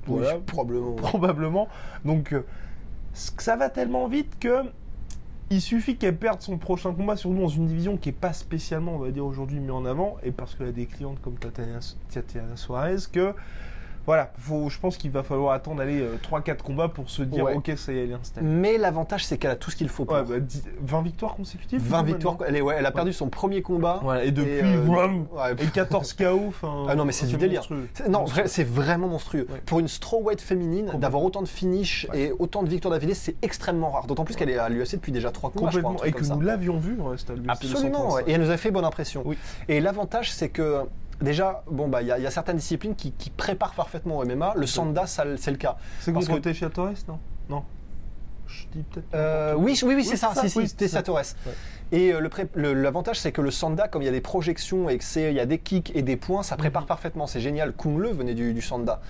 Oui, 0.07 0.23
probablement. 0.45 0.93
probablement. 0.95 1.67
Donc, 2.05 2.33
ça 3.13 3.55
va 3.57 3.69
tellement 3.69 4.07
vite 4.07 4.37
que 4.39 4.63
il 5.49 5.61
suffit 5.61 5.95
qu'elle 5.95 6.17
perde 6.17 6.41
son 6.41 6.57
prochain 6.57 6.93
combat, 6.93 7.15
surtout 7.15 7.39
dans 7.39 7.47
une 7.47 7.67
division 7.67 7.97
qui 7.97 8.09
est 8.09 8.13
pas 8.13 8.33
spécialement, 8.33 8.95
on 8.95 8.99
va 8.99 9.11
dire 9.11 9.25
aujourd'hui, 9.25 9.59
mise 9.59 9.71
en 9.71 9.85
avant, 9.85 10.17
et 10.23 10.31
parce 10.31 10.55
qu'elle 10.55 10.67
a 10.67 10.71
des 10.71 10.85
clientes 10.85 11.21
comme 11.21 11.35
Tatiana 11.37 12.55
Suarez, 12.55 12.97
que 13.11 13.33
voilà, 14.07 14.31
faut, 14.39 14.69
je 14.69 14.79
pense 14.79 14.97
qu'il 14.97 15.11
va 15.11 15.21
falloir 15.21 15.53
attendre 15.53 15.81
aller 15.81 16.03
3-4 16.23 16.57
combats 16.63 16.87
pour 16.87 17.09
se 17.09 17.21
dire, 17.21 17.43
Ouais. 17.43 17.53
ok, 17.55 17.73
ça 17.75 17.91
y 17.93 17.97
est, 17.99 18.03
elle 18.05 18.11
est 18.11 18.13
installée. 18.15 18.47
Mais 18.47 18.77
l'avantage, 18.77 19.25
c'est 19.25 19.37
qu'elle 19.37 19.51
a 19.51 19.55
tout 19.55 19.69
ce 19.69 19.75
qu'il 19.75 19.89
faut 19.89 20.05
pour. 20.05 20.15
Ouais, 20.15 20.23
bah, 20.23 20.39
dix- 20.39 20.63
20 20.81 21.01
victoires 21.01 21.35
consécutives 21.35 21.81
20 21.81 21.97
du 21.99 22.03
coup, 22.03 22.13
victoires. 22.13 22.37
Elle, 22.47 22.55
est, 22.55 22.61
ouais, 22.61 22.75
elle 22.79 22.85
a 22.85 22.91
perdu 22.91 23.11
son 23.13 23.29
premier 23.29 23.61
combat. 23.61 23.99
Voilà, 24.01 24.23
et 24.23 24.31
depuis, 24.31 24.61
euh, 24.61 24.85
wham, 24.85 25.27
ouais, 25.33 25.51
et 25.51 25.55
pff. 25.55 25.71
14 25.73 26.13
KO. 26.13 26.53
Ah 26.87 26.95
non, 26.95 27.05
mais 27.05 27.11
c'est 27.11 27.27
du 27.27 27.37
délire. 27.37 27.59
monstrueux. 27.69 27.87
Non, 28.09 28.25
c'est 28.45 28.63
vraiment 28.63 29.07
monstrueux. 29.09 29.45
Pour 29.65 29.79
une 29.79 29.87
strawweight 29.87 30.41
féminine, 30.41 30.93
d'avoir 30.97 31.21
autant 31.23 31.41
de 31.41 31.47
finish 31.47 32.07
et 32.13 32.31
autant 32.39 32.63
de 32.63 32.69
victoires 32.69 32.93
d'affilée, 32.93 33.13
c'est 33.13 33.35
extrêmement 33.41 33.91
rare. 33.91 34.07
D'autant 34.07 34.23
plus 34.23 34.35
qu'elle 34.35 34.49
est 34.49 34.57
à 34.57 34.69
l'UFC 34.69 34.93
depuis 34.95 35.11
déjà 35.11 35.31
trois 35.31 35.51
combats, 35.51 35.69
je 35.71 35.79
crois, 35.79 35.91
un 35.91 35.93
Complètement. 35.95 36.19
Et 36.19 36.23
que 36.27 36.33
nous 36.33 36.41
l'avions 36.41 36.77
vu, 36.77 36.93
à 37.01 37.09
l'UFC 37.11 37.29
Absolument, 37.49 37.89
235. 38.09 38.15
ouais. 38.15 38.23
et 38.27 38.31
elle 38.31 38.41
nous 38.41 38.51
a 38.51 38.57
fait 38.57 38.71
bonne 38.71 38.85
impression. 38.85 39.21
Oui. 39.25 39.37
Et 39.67 39.81
l'avantage, 39.81 40.31
c'est 40.31 40.49
que 40.49 40.83
déjà, 41.21 41.63
bon 41.69 41.87
bah, 41.87 42.01
il 42.01 42.07
y, 42.07 42.11
a- 42.11 42.17
il 42.17 42.23
y 42.23 42.27
a 42.27 42.31
certaines 42.31 42.57
disciplines 42.57 42.95
qui, 42.95 43.11
qui 43.11 43.29
préparent 43.29 43.73
parfaitement 43.75 44.17
au 44.17 44.25
MMA. 44.25 44.53
Le 44.55 44.65
sanda, 44.67 45.05
ça, 45.07 45.23
c'est 45.37 45.51
le 45.51 45.57
cas. 45.57 45.77
C'est 45.99 46.13
que- 46.13 46.39
Teixeira 46.39 46.71
Torres, 46.71 46.91
non? 47.07 47.19
Non. 47.49 47.63
Je 48.47 48.63
dis 48.71 48.83
peut-être. 48.83 49.07
Euh, 49.13 49.55
oui, 49.57 49.77
oui, 49.83 49.95
oui, 49.95 50.05
c'est 50.05 50.15
ça. 50.15 50.31
Si, 50.33 50.49
si, 50.49 50.57
oui, 50.57 50.87
ça. 50.87 51.01
Torres. 51.03 51.21
Et 51.91 52.13
euh, 52.13 52.29
l'avantage, 52.55 53.19
c'est 53.19 53.31
que 53.33 53.41
le 53.41 53.51
sanda, 53.51 53.87
comme 53.89 54.01
il 54.01 54.05
y 54.05 54.09
a 54.09 54.11
des 54.13 54.21
projections 54.21 54.89
et 54.89 54.97
que 54.97 55.03
c'est, 55.03 55.31
il 55.31 55.35
y 55.35 55.39
a 55.41 55.45
des 55.45 55.57
kicks 55.59 55.91
et 55.95 56.01
des 56.01 56.15
points, 56.17 56.43
ça 56.43 56.55
prépare 56.55 56.83
Mhm. 56.83 56.87
parfaitement. 56.87 57.27
C'est 57.27 57.41
génial. 57.41 57.73
Kung 57.73 57.97
Le 57.97 58.09
venait 58.09 58.33
du, 58.35 58.53
du 58.53 58.61
sanda. 58.61 59.01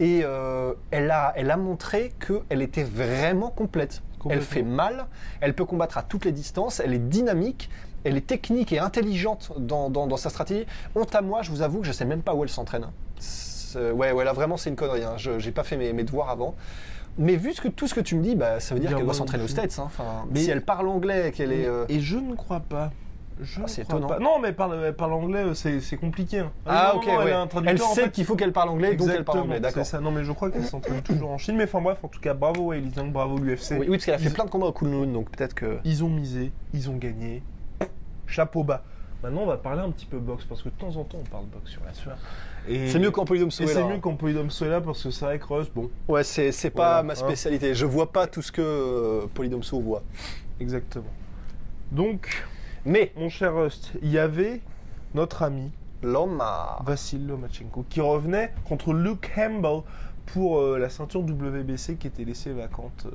Et 0.00 0.22
euh, 0.24 0.72
elle, 0.90 1.10
a, 1.12 1.32
elle 1.36 1.50
a 1.50 1.56
montré 1.56 2.12
qu'elle 2.26 2.62
était 2.62 2.82
vraiment 2.82 3.50
complète. 3.50 4.02
Elle 4.30 4.40
fait 4.42 4.62
mal, 4.62 5.06
elle 5.40 5.54
peut 5.54 5.64
combattre 5.64 5.98
à 5.98 6.02
toutes 6.02 6.24
les 6.24 6.32
distances, 6.32 6.80
elle 6.80 6.92
est 6.94 6.98
dynamique 6.98 7.68
elle 8.04 8.16
est 8.16 8.26
technique 8.26 8.72
et 8.72 8.80
intelligente 8.80 9.52
dans, 9.58 9.88
dans- 9.88 10.08
dans 10.08 10.16
sa 10.16 10.28
stratégie. 10.28 10.66
Honte 10.96 11.14
à 11.14 11.20
moi, 11.22 11.42
je 11.42 11.52
vous 11.52 11.62
avoue 11.62 11.82
que 11.82 11.86
je 11.86 11.92
sais 11.92 12.04
même 12.04 12.20
pas 12.22 12.34
où 12.34 12.42
elle 12.42 12.48
s'entraîne. 12.50 12.88
Ouais, 13.76 14.10
ouais, 14.12 14.24
là 14.24 14.32
vraiment 14.32 14.56
c'est 14.56 14.70
une 14.70 14.76
connerie. 14.76 15.04
Hein. 15.04 15.14
Je 15.18 15.38
j'ai 15.38 15.52
pas 15.52 15.62
fait 15.62 15.76
mes, 15.76 15.92
mes 15.92 16.02
devoirs 16.02 16.28
avant. 16.28 16.56
Mais 17.16 17.36
vu 17.36 17.52
ce 17.52 17.60
que, 17.60 17.68
tout 17.68 17.86
ce 17.86 17.94
que 17.94 18.00
tu 18.00 18.16
me 18.16 18.22
dis, 18.24 18.34
bah, 18.34 18.58
ça 18.58 18.74
veut 18.74 18.80
dire 18.80 18.94
qu'elle 18.96 19.04
doit 19.04 19.14
s'entraîner 19.14 19.44
aux 19.44 19.48
States. 19.48 19.76
hein. 19.78 19.84
Enfin, 19.86 20.24
Mais- 20.32 20.40
si 20.40 20.50
elle 20.50 20.62
parle 20.64 20.88
anglais, 20.88 21.30
qu'elle 21.30 21.52
est. 21.52 21.66
euh, 21.66 21.84
Et 21.88 22.00
je 22.00 22.16
ne 22.16 22.34
crois 22.34 22.58
pas. 22.60 22.90
Je 23.40 23.60
Ah, 23.62 23.66
c'est 23.66 23.82
étonnant. 23.82 24.06
pas. 24.06 24.18
Non, 24.18 24.38
mais 24.40 24.52
parle, 24.52 24.78
elle 24.84 24.94
parle 24.94 25.12
anglais, 25.14 25.44
euh, 25.44 25.54
c'est 25.54 25.96
compliqué. 25.96 26.40
hein. 26.40 26.52
Ah, 26.66 26.92
non, 26.94 27.00
ok, 27.00 27.06
non, 27.06 27.12
elle 27.20 27.24
ouais. 27.26 27.32
a 27.32 27.40
un 27.40 27.42
Elle 27.44 27.48
traducteur, 27.48 27.88
en 27.88 27.94
sait 27.94 28.02
fait. 28.04 28.10
qu'il 28.12 28.24
faut 28.24 28.36
qu'elle 28.36 28.52
parle 28.52 28.68
anglais, 28.68 28.94
donc 28.94 29.08
elle 29.08 29.24
parle 29.24 29.38
Exactement, 29.38 29.42
anglais, 29.44 29.60
d'accord. 29.60 29.86
Ça. 29.86 30.00
Non, 30.00 30.10
mais 30.10 30.24
je 30.24 30.32
crois 30.32 30.50
qu'elle 30.50 30.64
s'entraîne 30.64 31.02
toujours 31.02 31.30
en 31.30 31.38
Chine. 31.38 31.56
Mais 31.56 31.64
enfin 31.64 31.80
bref, 31.80 31.98
en 32.02 32.08
tout 32.08 32.20
cas, 32.20 32.34
bravo 32.34 32.66
Wei 32.68 32.82
Zhang, 32.94 33.10
bravo 33.12 33.38
l'UFC. 33.38 33.72
Oui, 33.72 33.78
oui, 33.80 33.88
parce 33.90 34.04
qu'elle 34.04 34.14
a 34.14 34.18
fait 34.18 34.26
Ils- 34.28 34.32
plein 34.34 34.44
de 34.44 34.50
combats 34.50 34.66
au 34.66 34.72
Kunlun, 34.72 35.06
donc 35.12 35.30
peut-être 35.30 35.54
que. 35.54 35.78
Ils 35.84 36.04
ont 36.04 36.08
misé, 36.08 36.52
ils 36.74 36.90
ont 36.90 36.96
gagné. 36.96 37.42
Chapeau 38.26 38.62
bas. 38.64 38.82
Maintenant, 39.22 39.42
on 39.42 39.46
va 39.46 39.56
parler 39.56 39.82
un 39.82 39.90
petit 39.90 40.06
peu 40.06 40.18
boxe 40.18 40.44
parce 40.44 40.62
que 40.62 40.68
de 40.68 40.74
temps 40.74 40.96
en 40.96 41.04
temps, 41.04 41.18
on 41.20 41.30
parle 41.30 41.44
boxe 41.46 41.70
sur 41.70 41.82
la 41.84 41.94
sueur. 41.94 42.16
C'est 42.66 42.98
mieux 42.98 43.10
qu'en 43.12 43.24
Polydome 43.24 43.50
Soela. 43.52 43.72
c'est 43.72 43.84
mieux 43.84 43.98
qu'en 43.98 44.14
Polydome 44.14 44.50
Soela 44.50 44.80
parce 44.80 45.02
que 45.02 45.10
c'est 45.10 45.24
vrai 45.24 45.38
que 45.38 45.44
Russ, 45.46 45.68
bon, 45.72 45.90
Ouais, 46.08 46.24
c'est 46.24 46.50
pas 46.70 47.02
Voilà, 47.02 47.02
ma 47.04 47.12
hein. 47.12 47.16
spécialité. 47.16 47.74
Je 47.74 47.86
vois 47.86 48.10
pas 48.12 48.26
tout 48.26 48.42
ce 48.42 48.50
que 48.50 48.62
euh, 48.62 49.26
Polydome 49.32 49.62
voit. 49.80 50.02
exactement. 50.60 51.04
Donc, 51.92 52.44
Mais 52.84 53.12
mon 53.16 53.28
cher 53.28 53.54
Rust, 53.54 53.92
il 54.02 54.10
y 54.10 54.18
avait 54.18 54.60
notre 55.14 55.42
ami 55.42 55.70
Loma. 56.02 56.80
Vassil 56.84 57.26
Lomachenko 57.26 57.84
qui 57.88 58.00
revenait 58.00 58.52
contre 58.64 58.92
Luke 58.92 59.30
Campbell 59.34 59.82
pour 60.26 60.58
euh, 60.60 60.78
la 60.78 60.88
ceinture 60.88 61.20
WBC 61.20 61.96
qui 61.96 62.06
était 62.06 62.24
laissée 62.24 62.52
vacante 62.52 63.06
euh, 63.06 63.10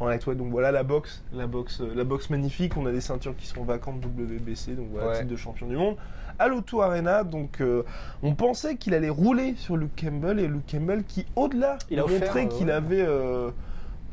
en 0.00 0.06
lightweight. 0.06 0.38
Donc 0.38 0.50
voilà 0.50 0.72
la 0.72 0.82
boxe, 0.82 1.22
la 1.32 1.46
boxe, 1.46 1.80
euh, 1.80 1.92
la 1.94 2.04
boxe 2.04 2.30
magnifique. 2.30 2.76
On 2.76 2.86
a 2.86 2.92
des 2.92 3.00
ceintures 3.00 3.36
qui 3.36 3.46
sont 3.46 3.64
vacantes 3.64 4.04
WBC, 4.04 4.72
donc 4.74 4.86
voilà 4.92 5.08
Ouais. 5.08 5.18
titre 5.18 5.28
de 5.30 5.36
champion 5.36 5.66
du 5.66 5.76
monde. 5.76 5.96
À 6.38 6.48
l'Auto 6.48 6.82
Arena, 6.82 7.22
donc 7.22 7.60
euh, 7.60 7.84
on 8.24 8.34
pensait 8.34 8.74
qu'il 8.76 8.94
allait 8.94 9.08
rouler 9.08 9.54
sur 9.56 9.76
Luke 9.76 10.00
Campbell 10.00 10.40
et 10.40 10.48
Luke 10.48 10.64
Campbell 10.68 11.04
qui, 11.04 11.26
au-delà 11.36 11.78
Il 11.90 12.00
a 12.00 12.02
euh, 12.02 12.46
qu'il 12.46 12.66
ouais. 12.66 12.72
avait 12.72 13.02
euh, 13.06 13.50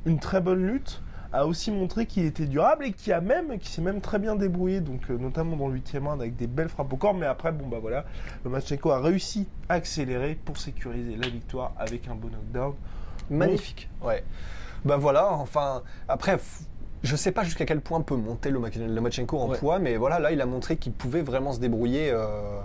une 0.05 0.19
très 0.19 0.39
bonne 0.41 0.63
lutte, 0.67 1.01
a 1.33 1.45
aussi 1.45 1.71
montré 1.71 2.05
qu'il 2.05 2.25
était 2.25 2.45
durable 2.45 2.85
et 2.85 2.91
qui 2.91 3.11
a 3.13 3.21
même, 3.21 3.57
qui 3.57 3.69
s'est 3.69 3.81
même 3.81 4.01
très 4.01 4.19
bien 4.19 4.35
débrouillé, 4.35 4.81
donc 4.81 5.01
euh, 5.09 5.17
notamment 5.17 5.55
dans 5.55 5.67
le 5.67 5.75
8 5.75 5.97
round 6.03 6.21
avec 6.21 6.35
des 6.35 6.47
belles 6.47 6.67
frappes 6.69 6.91
au 6.91 6.97
corps. 6.97 7.13
Mais 7.13 7.25
après, 7.25 7.51
bon 7.51 7.67
bah 7.67 7.77
voilà, 7.81 8.03
Lomachenko 8.43 8.91
a 8.91 8.99
réussi 8.99 9.47
à 9.69 9.75
accélérer 9.75 10.35
pour 10.43 10.57
sécuriser 10.57 11.15
la 11.15 11.29
victoire 11.29 11.71
avec 11.77 12.07
un 12.07 12.15
bon 12.15 12.27
knockdown. 12.29 12.73
Magnifique. 13.29 13.89
Ouais. 14.03 14.23
Bah 14.83 14.97
voilà, 14.97 15.31
enfin, 15.31 15.83
après, 16.09 16.37
je 17.03 17.15
sais 17.15 17.31
pas 17.31 17.43
jusqu'à 17.43 17.65
quel 17.65 17.79
point 17.81 18.01
peut 18.01 18.15
monter 18.17 18.49
le 18.51 18.59
Lomachenko 18.87 19.37
en 19.39 19.49
Ouais. 19.49 19.57
poids, 19.57 19.79
mais 19.79 19.95
voilà, 19.95 20.19
là, 20.19 20.31
il 20.31 20.41
a 20.41 20.45
montré 20.45 20.75
qu'il 20.77 20.91
pouvait 20.91 21.21
vraiment 21.21 21.53
se 21.53 21.59
débrouiller 21.59 22.11
euh, 22.11 22.59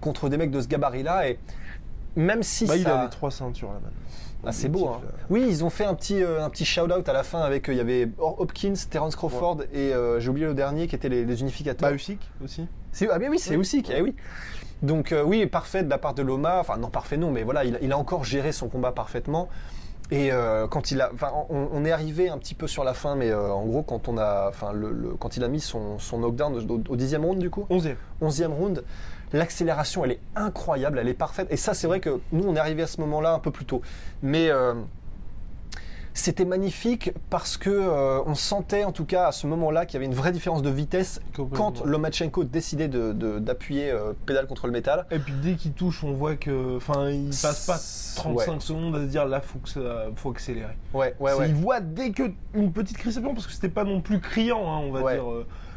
contre 0.00 0.28
des 0.28 0.36
mecs 0.36 0.50
de 0.50 0.60
ce 0.60 0.68
gabarit-là. 0.68 1.28
Et 1.30 1.38
même 2.14 2.42
si 2.42 2.66
Bah, 2.66 2.76
il 2.76 2.86
a 2.86 3.04
les 3.04 3.10
trois 3.10 3.30
ceintures 3.30 3.68
là 3.68 3.74
maintenant. 3.82 3.90
Ah, 4.44 4.50
c'est 4.52 4.68
beau. 4.68 4.88
Hein. 4.88 5.00
Oui, 5.30 5.44
ils 5.48 5.64
ont 5.64 5.70
fait 5.70 5.84
un 5.84 5.94
petit, 5.94 6.22
euh, 6.22 6.44
un 6.44 6.50
petit 6.50 6.64
shout-out 6.64 7.08
à 7.08 7.12
la 7.12 7.22
fin 7.22 7.40
avec. 7.40 7.68
euh, 7.68 7.72
Il 7.72 7.76
y 7.78 7.80
avait 7.80 8.08
Hopkins, 8.18 8.74
Terence 8.90 9.14
Crawford 9.16 9.58
et 9.72 9.92
euh, 9.94 10.18
j'ai 10.20 10.30
oublié 10.30 10.46
le 10.46 10.54
dernier 10.54 10.88
qui 10.88 10.96
étaient 10.96 11.08
les, 11.08 11.24
les 11.24 11.40
unificateurs. 11.42 11.88
Bah, 11.88 11.94
Usyk 11.94 12.18
aussi. 12.44 12.66
Ah, 13.10 13.18
mais 13.18 13.28
oui, 13.28 13.38
c'est 13.38 13.50
Oui. 13.50 13.56
aussi. 13.58 13.82
eh 13.94 14.02
oui. 14.02 14.14
Donc, 14.82 15.14
oui, 15.26 15.46
parfait 15.46 15.84
de 15.84 15.88
la 15.90 15.98
part 15.98 16.14
de 16.14 16.22
Loma. 16.22 16.58
Enfin, 16.58 16.76
non, 16.76 16.88
parfait, 16.90 17.16
non, 17.16 17.30
mais 17.30 17.44
voilà, 17.44 17.64
il, 17.64 17.78
il 17.82 17.92
a 17.92 17.98
encore 17.98 18.24
géré 18.24 18.50
son 18.50 18.68
combat 18.68 18.90
parfaitement. 18.90 19.48
Et 20.10 20.30
quand 20.70 20.90
il 20.90 21.00
a, 21.00 21.10
enfin, 21.14 21.30
on, 21.48 21.68
on 21.72 21.84
est 21.86 21.90
arrivé 21.92 22.28
un 22.28 22.36
petit 22.36 22.54
peu 22.54 22.66
sur 22.66 22.84
la 22.84 22.92
fin, 22.92 23.14
mais 23.14 23.32
en 23.32 23.64
gros, 23.64 23.82
quand 23.82 24.08
on 24.08 24.18
a, 24.18 24.48
enfin, 24.48 24.72
le, 24.72 24.92
le- 24.92 25.14
quand 25.14 25.38
il 25.38 25.44
a 25.44 25.48
mis 25.48 25.60
son, 25.60 25.98
son 25.98 26.18
knockdown 26.18 26.54
au, 26.68 26.80
au 26.92 26.96
dixième 26.96 27.24
round 27.24 27.38
du 27.38 27.48
coup, 27.48 27.64
11e. 27.70 27.94
onzième 28.20 28.52
round, 28.52 28.84
l'accélération, 29.32 30.04
elle 30.04 30.12
est 30.12 30.20
incroyable, 30.36 30.98
elle 30.98 31.08
est 31.08 31.14
parfaite. 31.14 31.48
Et 31.50 31.56
ça, 31.56 31.74
c'est 31.74 31.86
vrai 31.86 32.00
que 32.00 32.20
nous, 32.32 32.44
on 32.44 32.54
est 32.56 32.58
arrivé 32.60 32.82
à 32.82 32.86
ce 32.86 33.00
moment-là 33.00 33.32
un 33.34 33.38
peu 33.38 33.50
plus 33.50 33.64
tôt, 33.64 33.80
mais 34.22 34.48
euh, 34.50 34.74
c'était 36.14 36.44
magnifique 36.44 37.10
parce 37.30 37.56
que 37.56 37.70
euh, 37.70 38.20
on 38.26 38.34
sentait, 38.34 38.84
en 38.84 38.92
tout 38.92 39.06
cas, 39.06 39.28
à 39.28 39.32
ce 39.32 39.46
moment-là, 39.46 39.86
qu'il 39.86 39.94
y 39.94 39.96
avait 39.96 40.04
une 40.04 40.14
vraie 40.14 40.30
différence 40.32 40.60
de 40.60 40.68
vitesse 40.68 41.22
quand 41.54 41.82
Lomachenko 41.86 42.44
décidait 42.44 42.88
de- 42.88 43.12
de- 43.12 43.38
d'appuyer 43.38 43.90
euh, 43.90 44.12
pédale 44.26 44.46
contre 44.46 44.66
le 44.66 44.74
métal. 44.74 45.06
Et 45.10 45.18
puis 45.18 45.32
dès 45.42 45.54
qu'il 45.54 45.72
touche, 45.72 46.04
on 46.04 46.12
voit 46.12 46.36
que, 46.36 46.76
enfin, 46.76 47.08
il 47.08 47.28
passe 47.30 47.66
pas 47.66 48.20
35 48.22 48.52
Ouais. 48.52 48.60
secondes 48.60 48.96
à 48.96 48.98
se 48.98 49.04
dire 49.06 49.24
là, 49.24 49.40
faut 49.40 49.58
que 49.58 49.70
ça, 49.70 50.08
faut 50.16 50.30
accélérer. 50.30 50.76
Ouais, 50.92 51.14
ouais, 51.18 51.32
ouais. 51.32 51.48
Il 51.48 51.54
voit 51.54 51.80
dès 51.80 52.10
que 52.10 52.24
une 52.52 52.72
petite 52.72 52.98
crispation 52.98 53.32
parce 53.32 53.46
que 53.46 53.52
c'était 53.54 53.70
pas 53.70 53.84
non 53.84 54.02
plus 54.02 54.20
criant, 54.20 54.70
hein, 54.70 54.82
on 54.84 54.92
va 54.92 55.14
dire. 55.14 55.24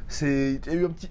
C'est, 0.09 0.59
il 0.65 0.71
y 0.73 0.75
a 0.75 0.79
eu 0.81 0.85
un 0.85 0.89
petit. 0.89 1.09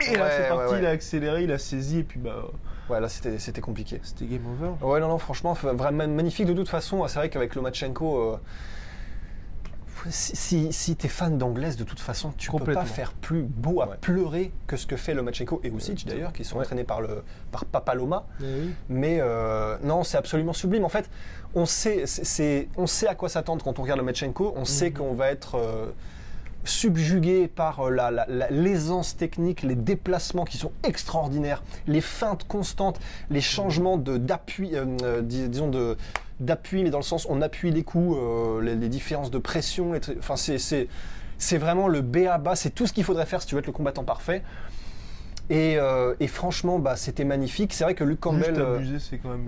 Et 0.00 0.16
là, 0.16 0.24
Ouais, 0.24 0.30
c'est 0.36 0.48
parti, 0.48 0.64
ouais, 0.66 0.70
ouais. 0.72 0.78
il 0.80 0.86
a 0.86 0.90
accéléré, 0.90 1.44
il 1.44 1.52
a 1.52 1.58
saisi 1.58 1.98
et 2.00 2.04
puis 2.04 2.18
bah, 2.20 2.44
Ouais, 2.88 3.00
là, 3.00 3.08
c'était 3.08 3.38
c'était 3.38 3.60
compliqué. 3.60 4.00
c'était 4.02 4.24
game 4.24 4.42
over. 4.46 4.72
Ouais, 4.84 4.98
non, 5.00 5.08
non, 5.08 5.18
franchement, 5.18 5.52
vraiment 5.52 6.08
magnifique 6.08 6.46
de 6.46 6.54
toute 6.54 6.68
façon. 6.68 7.06
C'est 7.06 7.18
vrai 7.18 7.28
qu'avec 7.30 7.54
Lomachenko, 7.54 8.16
euh, 8.18 8.36
si, 10.08 10.34
si, 10.34 10.72
si 10.72 10.96
t'es 10.96 11.08
fan 11.08 11.36
d'anglaise, 11.36 11.76
de 11.76 11.84
toute 11.84 12.00
façon, 12.00 12.32
tu 12.38 12.50
peux 12.50 12.72
pas 12.72 12.86
faire 12.86 13.12
plus 13.12 13.42
beau 13.42 13.82
à 13.82 13.88
Ouais. 13.88 13.96
pleurer 14.00 14.50
que 14.66 14.76
ce 14.78 14.86
que 14.86 14.96
fait 14.96 15.12
Lomachenko 15.12 15.60
et 15.62 15.68
Usyk 15.68 16.06
d'ailleurs, 16.06 16.32
qui 16.32 16.42
sont 16.42 16.56
Ouais. 16.56 16.64
entraînés 16.64 16.84
par, 16.84 17.02
le, 17.02 17.22
par 17.52 17.66
Papa 17.66 17.94
Loma. 17.94 18.24
Mais 18.40 18.46
oui. 18.46 18.74
Mais 18.88 19.18
euh, 19.20 19.76
non, 19.84 20.02
c'est 20.02 20.16
absolument 20.16 20.54
sublime. 20.54 20.84
En 20.86 20.88
fait, 20.88 21.10
on 21.54 21.66
sait, 21.66 22.04
on 22.78 22.86
sait 22.86 23.08
à 23.08 23.14
quoi 23.14 23.28
s'attendre 23.28 23.62
quand 23.62 23.78
on 23.78 23.82
regarde 23.82 24.00
Lomachenko. 24.00 24.54
On 24.56 24.64
sait 24.64 24.88
Mhm. 24.88 24.94
qu'on 24.96 25.12
va 25.14 25.30
être 25.30 25.56
euh, 25.56 25.86
subjugué 26.64 27.48
par 27.48 27.80
euh, 27.80 27.90
la, 27.90 28.10
la- 28.10 28.50
l'aisance 28.50 29.16
technique, 29.16 29.62
les 29.62 29.74
déplacements 29.74 30.44
qui 30.44 30.58
sont 30.58 30.72
extraordinaires, 30.84 31.62
les 31.86 32.00
feintes 32.00 32.44
constantes, 32.46 33.00
les 33.30 33.40
changements 33.40 33.96
de, 33.96 34.16
d'appui, 34.18 34.74
euh, 34.74 34.84
euh, 35.02 35.22
dis- 35.22 35.48
disons 35.48 35.68
de 35.68 35.96
d'appui, 36.38 36.82
mais 36.82 36.90
dans 36.90 36.98
le 36.98 37.04
sens 37.04 37.26
on 37.28 37.42
appuie 37.42 37.70
les 37.70 37.82
coups, 37.82 38.16
euh, 38.18 38.62
les, 38.62 38.74
les 38.74 38.88
différences 38.88 39.30
de 39.30 39.38
pression. 39.38 39.92
les 39.92 40.00
Enfin, 40.18 40.36
c'est, 40.36 40.58
c'est, 40.58 40.88
c'est 41.36 41.58
vraiment 41.58 41.86
le 41.88 42.00
B 42.00 42.26
à 42.30 42.38
bas. 42.38 42.56
C'est 42.56 42.70
tout 42.70 42.86
ce 42.86 42.92
qu'il 42.94 43.04
faudrait 43.04 43.26
faire 43.26 43.42
si 43.42 43.46
tu 43.48 43.54
veux 43.54 43.60
être 43.60 43.66
le 43.66 43.72
combattant 43.72 44.04
parfait. 44.04 44.42
Et, 45.50 45.76
euh, 45.78 46.14
et 46.20 46.28
franchement, 46.28 46.78
bah, 46.78 46.94
c'était 46.96 47.24
magnifique. 47.24 47.72
C'est 47.74 47.82
vrai 47.84 47.94
que 47.96 48.04
Luke 48.04 48.20
Campbell. 48.20 48.54
Juste 48.54 48.60
abusé, 48.60 48.98
c'est 49.00 49.18
quand 49.18 49.30
même 49.30 49.46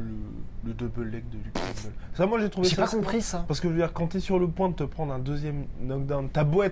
le, 0.64 0.69
le 0.71 0.75
double 0.75 1.04
leg 1.04 1.23
de 1.31 1.37
Luke 1.37 1.52
Campbell. 1.54 1.92
Ça, 2.14 2.26
moi 2.26 2.40
j'ai 2.40 2.50
trouvé 2.50 2.69
J'ai 2.69 2.75
ça. 2.75 2.83
pas 2.83 2.88
smart. 2.88 3.00
compris 3.00 3.23
ça. 3.23 3.45
Parce 3.47 3.61
que 3.61 3.69
je 3.69 3.73
veux 3.73 3.78
dire, 3.78 3.92
quand 3.92 4.09
t'es 4.09 4.19
sur 4.21 4.38
le 4.40 4.49
point 4.49 4.69
de 4.69 4.75
te 4.75 4.83
prendre 4.83 5.12
un 5.12 5.19
deuxième 5.21 5.64
knockdown, 5.81 6.28
t'as 6.31 6.42
beau 6.45 6.64
être 6.64 6.71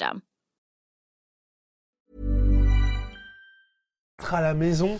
À 4.31 4.41
la 4.41 4.53
maison. 4.53 4.97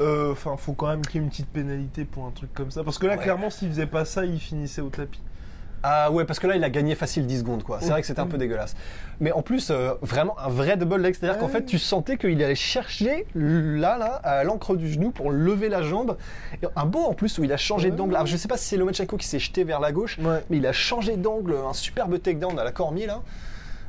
euh, 0.00 0.32
Enfin, 0.32 0.56
faut 0.56 0.72
quand 0.72 0.88
même 0.88 1.02
qu'il 1.02 1.16
y 1.16 1.18
ait 1.18 1.24
une 1.24 1.30
petite 1.30 1.48
pénalité 1.48 2.04
pour 2.04 2.24
un 2.26 2.30
truc 2.30 2.52
comme 2.54 2.70
ça. 2.70 2.82
Parce 2.84 2.98
que 2.98 3.06
là, 3.06 3.16
Ouais. 3.16 3.22
clairement, 3.22 3.50
s'il 3.50 3.68
faisait 3.68 3.86
pas 3.86 4.04
ça, 4.04 4.24
il 4.24 4.38
finissait 4.40 4.80
au 4.80 4.88
tapis. 4.88 5.20
Ah 5.84 6.12
ouais, 6.12 6.24
parce 6.24 6.38
que 6.38 6.46
là, 6.46 6.54
il 6.54 6.62
a 6.62 6.70
gagné 6.70 6.94
facile 6.94 7.26
10 7.26 7.40
secondes, 7.40 7.64
quoi. 7.64 7.80
C'est 7.80 7.90
vrai 7.90 8.00
que 8.00 8.06
c'était 8.06 8.20
un 8.20 8.28
peu 8.28 8.38
dégueulasse. 8.38 8.76
Mais 9.18 9.32
en 9.32 9.42
plus, 9.42 9.70
euh, 9.70 9.94
vraiment 10.00 10.38
un 10.38 10.48
vrai 10.48 10.76
double 10.76 11.02
leg, 11.02 11.12
c'est-à-dire 11.12 11.40
qu'en 11.40 11.48
fait, 11.48 11.64
tu 11.66 11.76
sentais 11.78 12.16
qu'il 12.16 12.40
allait 12.42 12.54
chercher 12.54 13.26
là, 13.34 13.98
là, 13.98 14.14
à 14.22 14.44
l'encre 14.44 14.76
du 14.76 14.88
genou 14.90 15.10
pour 15.10 15.32
lever 15.32 15.68
la 15.68 15.82
jambe. 15.82 16.16
Et 16.62 16.66
un 16.76 16.84
beau 16.86 17.00
en 17.00 17.14
plus 17.14 17.36
où 17.38 17.44
il 17.44 17.52
a 17.52 17.56
changé 17.56 17.90
Ouais. 17.90 17.96
d'angle. 17.96 18.14
Alors, 18.14 18.26
je 18.28 18.36
sais 18.36 18.46
pas 18.46 18.56
si 18.56 18.66
c'est 18.68 18.76
Lomachenko 18.76 19.16
qui 19.16 19.26
s'est 19.26 19.40
jeté 19.40 19.64
vers 19.64 19.80
la 19.80 19.90
gauche, 19.90 20.18
Ouais. 20.20 20.40
mais 20.50 20.58
il 20.58 20.66
a 20.68 20.72
changé 20.72 21.16
d'angle, 21.16 21.56
un 21.68 21.72
superbe 21.72 22.16
takedown 22.22 22.56
à 22.60 22.64
la 22.64 22.70
cormier 22.72 23.06
là. 23.06 23.20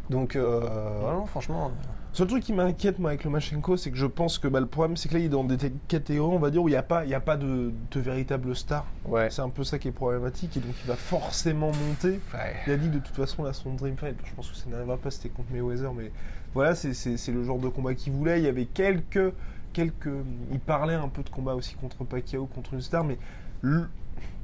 Donc, 0.10 0.36
euh, 0.36 0.60
voilà, 1.02 1.18
non, 1.20 1.26
franchement. 1.26 1.72
Seul 2.12 2.28
truc 2.28 2.44
qui 2.44 2.54
m'inquiète 2.54 3.00
moi 3.00 3.10
avec 3.10 3.24
Lomachenko, 3.24 3.76
c'est 3.76 3.90
que 3.90 3.98
je 3.98 4.06
pense 4.06 4.38
que 4.38 4.48
bah, 4.48 4.60
le 4.60 4.68
problème, 4.68 4.96
c'est 4.98 5.10
que 5.10 5.16
là, 5.16 5.20
il 5.20 5.26
est 5.26 5.30
dans 5.30 5.44
des 5.44 5.58
catégories, 5.88 6.36
on 6.36 6.40
va 6.40 6.52
dire, 6.52 6.62
où 6.62 6.68
il 6.68 6.72
n'y 6.74 6.78
a 6.78 6.84
pas, 6.84 7.06
il 7.06 7.10
y 7.10 7.16
a 7.16 7.20
pas 7.20 7.38
de, 7.38 7.72
de 7.90 8.00
véritable 8.00 8.56
star. 8.56 8.86
Ouais. 9.06 9.30
C'est 9.32 9.42
un 9.42 9.50
peu 9.50 9.64
ça 9.64 9.80
qui 9.80 9.88
est 9.88 9.92
problématique, 9.92 10.56
et 10.58 10.60
donc 10.60 10.76
il 10.84 10.88
va 10.88 10.96
forcément 10.96 11.72
monter. 11.72 12.20
Il 12.68 12.74
a 12.74 12.78
dit 12.78 12.90
de 12.90 13.00
toute 13.00 13.16
façon, 13.16 13.42
là, 13.44 13.52
son 13.54 13.74
Dream 13.74 13.98
Fight, 13.98 14.16
je 14.24 14.34
pense 14.36 14.52
que 14.52 14.56
ça 14.56 14.70
n'arrivera 14.70 14.98
pas, 14.98 15.10
c'était 15.10 15.30
contre 15.30 15.52
Mayweather, 15.52 15.92
mais 15.94 16.12
voilà, 16.54 16.76
c'est- 16.76 17.32
le 17.32 17.44
genre 17.44 17.58
de 17.58 17.70
combat 17.70 17.96
qu'il 17.96 18.14
voulait. 18.14 18.40
Il 18.40 18.44
y 18.44 18.48
avait 18.48 18.66
quelques, 18.66 19.34
quelques. 19.72 20.10
Il 20.52 20.60
parlait 20.60 20.94
un 20.94 21.08
peu 21.10 21.24
de 21.24 21.30
combat 21.32 21.56
aussi 21.56 21.74
contre 21.74 22.04
Pacquiao, 22.04 22.46
contre 22.46 22.76
une 22.76 22.82
star, 22.82 23.04
mais 23.04 23.18
le- 23.62 23.88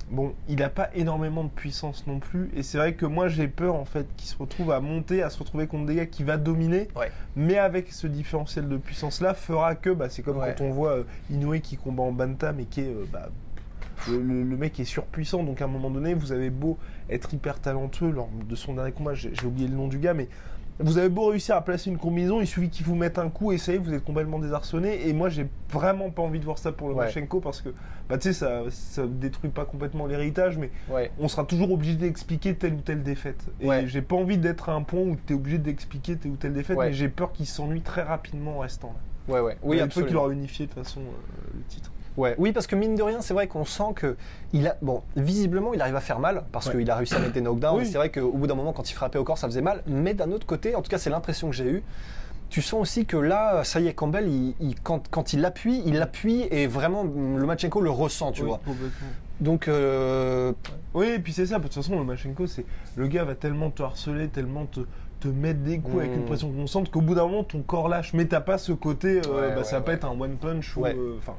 bon, 0.10 0.34
il 0.48 0.58
n'a 0.58 0.70
pas 0.70 0.90
énormément 0.96 1.44
de 1.44 1.50
puissance 1.50 2.06
non 2.08 2.20
plus. 2.20 2.50
Et 2.56 2.64
c'est 2.64 2.78
vrai 2.78 2.94
que 2.94 3.06
moi, 3.06 3.28
j'ai 3.28 3.48
peur 3.48 3.76
en 3.76 3.86
fait 3.86 4.08
qu'il 4.18 4.28
se 4.28 4.38
retrouve 4.38 4.72
à 4.72 4.80
monter, 4.80 5.22
à 5.24 5.30
se 5.30 5.40
retrouver 5.40 5.68
contre 5.68 5.86
des 5.86 5.96
gars 5.96 6.06
qui 6.06 6.24
va 6.24 6.38
dominer, 6.38 6.88
Ouais. 6.96 7.12
mais 7.36 7.58
avec 7.58 7.92
ce 7.92 8.08
différentiel 8.08 8.68
de 8.68 8.78
puissance 8.78 9.22
là, 9.22 9.34
fera 9.34 9.76
que, 9.76 9.90
bah, 9.90 10.10
c'est 10.10 10.22
comme 10.22 10.38
Ouais. 10.38 10.56
quand 10.58 10.64
on 10.66 10.72
voit 10.72 10.92
euh, 10.98 11.04
Inoue 11.30 11.60
qui 11.62 11.78
combat 11.78 12.04
en 12.04 12.12
bantam 12.12 12.60
et 12.60 12.66
qui 12.66 12.82
est. 12.82 12.86
euh, 12.94 13.06
bah, 13.12 13.30
le, 14.10 14.22
le- 14.22 14.44
le 14.44 14.56
mec 14.58 14.80
est 14.80 14.86
surpuissant, 14.86 15.44
donc 15.44 15.62
à 15.62 15.66
un 15.66 15.68
moment 15.68 15.90
donné, 15.90 16.14
vous 16.14 16.32
avez 16.32 16.50
beau 16.50 16.78
être 17.10 17.34
hyper 17.34 17.60
talentueux 17.60 18.10
lors 18.12 18.30
de 18.48 18.56
son 18.56 18.74
dernier 18.74 18.94
combat, 18.94 19.14
j'ai 19.14 19.32
j'ai 19.36 19.46
oublié 19.46 19.68
le 19.68 19.76
nom 19.76 19.90
du 19.90 19.98
gars, 20.00 20.14
mais 20.14 20.30
vous 20.80 20.98
avez 20.98 21.10
beau 21.10 21.28
réussir 21.28 21.56
à 21.56 21.62
placer 21.62 21.90
une 21.90 21.98
combinaison, 21.98 22.40
il 22.40 22.48
suffit 22.48 22.70
qu'il 22.70 22.86
vous 22.86 22.96
mette 22.96 23.20
un 23.20 23.30
coup 23.30 23.52
et 23.52 23.58
ça 23.58 23.74
y 23.74 23.76
est, 23.76 23.78
vous 23.80 23.94
êtes 23.94 24.04
complètement 24.04 24.40
désarçonné. 24.40 25.08
Et 25.08 25.14
moi, 25.14 25.28
j'ai 25.30 25.48
vraiment 25.72 26.10
pas 26.10 26.22
envie 26.22 26.40
de 26.40 26.46
voir 26.46 26.58
ça 26.58 26.72
pour 26.72 26.88
le 26.88 26.94
Ouais. 26.96 27.06
Lomachenko 27.08 27.42
parce 27.42 27.62
que, 27.62 27.70
bah, 28.08 28.18
tu 28.18 28.30
sais, 28.30 28.34
ça, 28.34 28.62
ça 28.70 29.06
détruit 29.06 29.50
pas 29.52 29.66
complètement 29.66 30.08
l'héritage, 30.08 30.58
mais 30.58 30.70
Ouais. 30.90 31.12
on 31.20 31.28
sera 31.28 31.44
toujours 31.44 31.72
obligé 31.72 31.96
d'expliquer 31.96 32.56
telle 32.56 32.76
ou 32.76 32.82
telle 32.82 33.04
défaite. 33.04 33.44
Et 33.60 33.68
Ouais. 33.68 33.88
j'ai 33.88 34.02
pas 34.02 34.16
envie 34.16 34.38
d'être 34.38 34.70
à 34.70 34.74
un 34.74 34.84
point 34.84 35.02
où 35.02 35.18
tu 35.28 35.34
es 35.34 35.36
obligé 35.36 35.58
d'expliquer 35.58 36.16
telle 36.16 36.32
ou 36.32 36.36
telle 36.38 36.54
défaite, 36.54 36.78
mais 36.80 36.94
j'ai 36.94 37.10
peur 37.10 37.32
qu'il 37.34 37.46
s'ennuie 37.46 37.82
très 37.82 38.04
rapidement 38.04 38.58
en 38.58 38.60
restant 38.60 38.94
là. 38.94 39.34
Ouais, 39.34 39.42
ouais. 39.42 39.58
Oui, 39.62 39.78
fois 39.78 39.88
qu'il 39.88 40.02
absolument. 40.02 40.22
aura 40.24 40.32
unifié 40.34 40.66
de 40.66 40.72
toute 40.72 40.84
façon 40.84 41.02
euh, 41.02 41.52
le 41.58 41.64
titre. 41.66 41.92
Ouais. 42.20 42.36
Oui, 42.38 42.52
parce 42.52 42.68
que 42.68 42.76
mine 42.76 42.96
de 42.96 43.04
rien, 43.04 43.22
c'est 43.22 43.34
vrai 43.34 43.48
qu'on 43.48 43.66
sent 43.66 43.94
que 43.96 44.16
il 44.54 44.68
a, 44.68 44.76
bon, 44.82 45.02
visiblement, 45.16 45.74
il 45.74 45.82
arrive 45.82 45.96
à 45.96 46.02
faire 46.02 46.20
mal 46.20 46.44
parce 46.52 46.68
Ouais. 46.68 46.78
qu'il 46.78 46.92
a 46.92 46.96
réussi 46.96 47.16
à 47.16 47.20
mettre 47.20 47.34
des 47.34 47.42
knockdowns. 47.42 47.78
Oui. 47.80 47.86
C'est 47.86 47.98
vrai 47.98 48.10
qu'au 48.12 48.32
bout 48.34 48.48
d'un 48.48 48.56
moment, 48.56 48.74
quand 48.74 48.90
il 48.90 48.94
frappait 48.94 49.18
au 49.20 49.24
corps, 49.24 49.38
ça 49.38 49.48
faisait 49.48 49.62
mal. 49.62 49.82
Mais 49.88 50.14
d'un 50.14 50.32
autre 50.32 50.46
côté, 50.46 50.76
en 50.76 50.82
tout 50.82 50.90
cas, 50.90 50.98
c'est 50.98 51.10
l'impression 51.10 51.50
que 51.50 51.56
j'ai 51.56 51.70
eue. 51.70 51.84
Tu 52.50 52.62
sens 52.64 52.82
aussi 52.82 53.06
que 53.06 53.16
là, 53.16 53.64
ça 53.64 53.80
y 53.80 53.88
est, 53.88 53.94
Campbell, 53.94 54.28
il, 54.28 54.56
il- 54.60 54.80
quand, 54.82 55.08
quand 55.10 55.34
il 55.34 55.46
appuie, 55.46 55.84
il 55.86 56.02
appuie 56.02 56.48
et 56.50 56.66
vraiment, 56.66 57.04
le 57.04 57.38
Lomachenko 57.40 57.80
le 57.80 57.92
ressent, 57.92 58.32
tu 58.32 58.42
Oui, 58.42 58.48
vois. 58.48 58.60
Donc, 59.40 59.68
euh, 59.68 60.52
Oui, 60.96 61.08
et 61.10 61.20
puis 61.20 61.32
c'est 61.32 61.46
ça, 61.46 61.58
de 61.60 61.64
toute 61.64 61.74
façon, 61.76 61.98
le 61.98 62.04
Machenko, 62.04 62.48
c'est 62.48 62.66
le 62.96 63.08
gars 63.08 63.24
va 63.24 63.36
tellement 63.36 63.70
te 63.70 63.84
harceler, 63.84 64.28
tellement 64.30 64.66
te, 64.66 64.80
te 65.20 65.28
mettre 65.28 65.60
des 65.60 65.78
coups 65.80 66.00
avec 66.00 66.16
une 66.16 66.26
pression 66.26 66.52
constante 66.52 66.90
qu'au 66.90 67.02
bout 67.02 67.14
d'un 67.14 67.28
moment, 67.28 67.44
ton 67.44 67.62
corps 67.62 67.88
lâche. 67.88 68.14
Mais 68.14 68.26
t'as 68.26 68.42
pas 68.42 68.58
ce 68.58 68.72
côté, 68.72 69.22
euh, 69.28 69.42
Ouais, 69.42 69.50
bah, 69.52 69.58
ouais, 69.60 69.64
ça 69.64 69.78
va 69.78 69.82
pas 69.86 69.94
être 69.94 70.06
un 70.06 70.20
one 70.20 70.36
punch 70.38 70.76
ou. 70.76 70.86
Euh, 70.86 71.16
Enfin, 71.20 71.36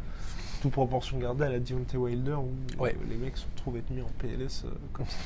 toute 0.60 0.70
proportion 0.72 1.18
gardée 1.18 1.44
à 1.44 1.48
la 1.48 1.58
Deontay 1.58 1.96
Wilder 1.96 2.32
où 2.34 2.50
Ouais. 2.82 2.94
euh, 2.94 3.04
les 3.08 3.16
mecs 3.16 3.36
se 3.36 3.46
retrouvent 3.54 3.76
être 3.76 3.90
mis 3.90 4.02
en 4.02 4.10
PLS 4.18 4.64
euh, 4.64 4.70
comme 4.92 5.06
ça. 5.06 5.16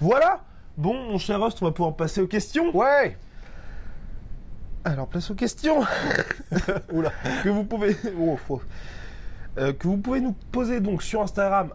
voilà 0.00 0.40
Bon, 0.76 0.92
mon 0.94 1.18
cher 1.18 1.40
Rust, 1.40 1.58
on 1.62 1.66
va 1.66 1.72
pouvoir 1.72 1.94
passer 1.94 2.20
aux 2.20 2.26
questions. 2.26 2.76
ouais. 2.76 3.16
Alors, 4.84 5.06
place 5.08 5.30
aux 5.30 5.34
questions 5.34 5.80
Oula. 6.92 7.10
que 7.42 7.48
vous 7.48 7.64
pouvez 7.64 7.96
oh, 8.18 8.36
faut- 8.36 8.60
euh, 9.56 9.72
que 9.72 9.86
vous 9.86 9.96
pouvez 9.96 10.20
nous 10.20 10.34
poser 10.52 10.80
donc 10.80 11.02
sur 11.02 11.22
Instagram 11.22 11.70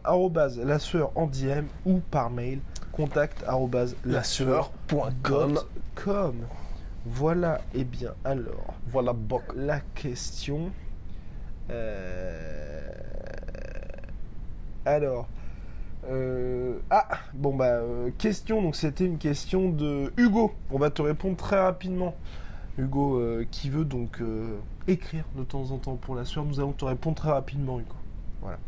la 0.64 0.80
sueur 0.80 1.12
en 1.16 1.26
DM 1.28 1.66
ou 1.86 2.00
par 2.12 2.30
mail 2.30 2.60
contact 2.92 3.44
la. 4.06 5.66
Voilà 7.06 7.62
et 7.74 7.86
bien 7.86 8.14
alors 8.26 8.74
Voilà, 8.88 9.14
Boc. 9.14 9.44
la 9.56 9.80
question 9.96 10.72
Euh, 11.72 12.82
alors 14.86 15.28
euh, 16.08 16.80
ah 16.90 17.08
bon 17.34 17.54
bah 17.56 17.66
euh, 17.66 18.10
question. 18.18 18.62
Donc 18.62 18.76
c'était 18.76 19.06
une 19.06 19.18
question 19.18 19.70
de 19.70 20.12
Hugo. 20.18 20.54
On 20.72 20.80
va 20.80 20.90
te 20.90 21.02
répondre 21.02 21.36
très 21.36 21.60
rapidement. 21.60 22.16
Hugo 22.78 23.18
euh, 23.18 23.46
qui 23.52 23.70
veut 23.70 23.84
donc 23.84 24.22
écrire 24.88 25.26
de 25.36 25.44
temps 25.44 25.72
en 25.72 25.78
temps 25.78 25.96
pour 25.96 26.16
la 26.16 26.26
sueur. 26.26 26.46
Nous 26.46 26.60
allons 26.60 26.72
te 26.72 26.86
répondre 26.86 27.16
très 27.16 27.32
rapidement 27.32 27.80
Hugo. 27.80 27.96
Voilà. 28.42 28.60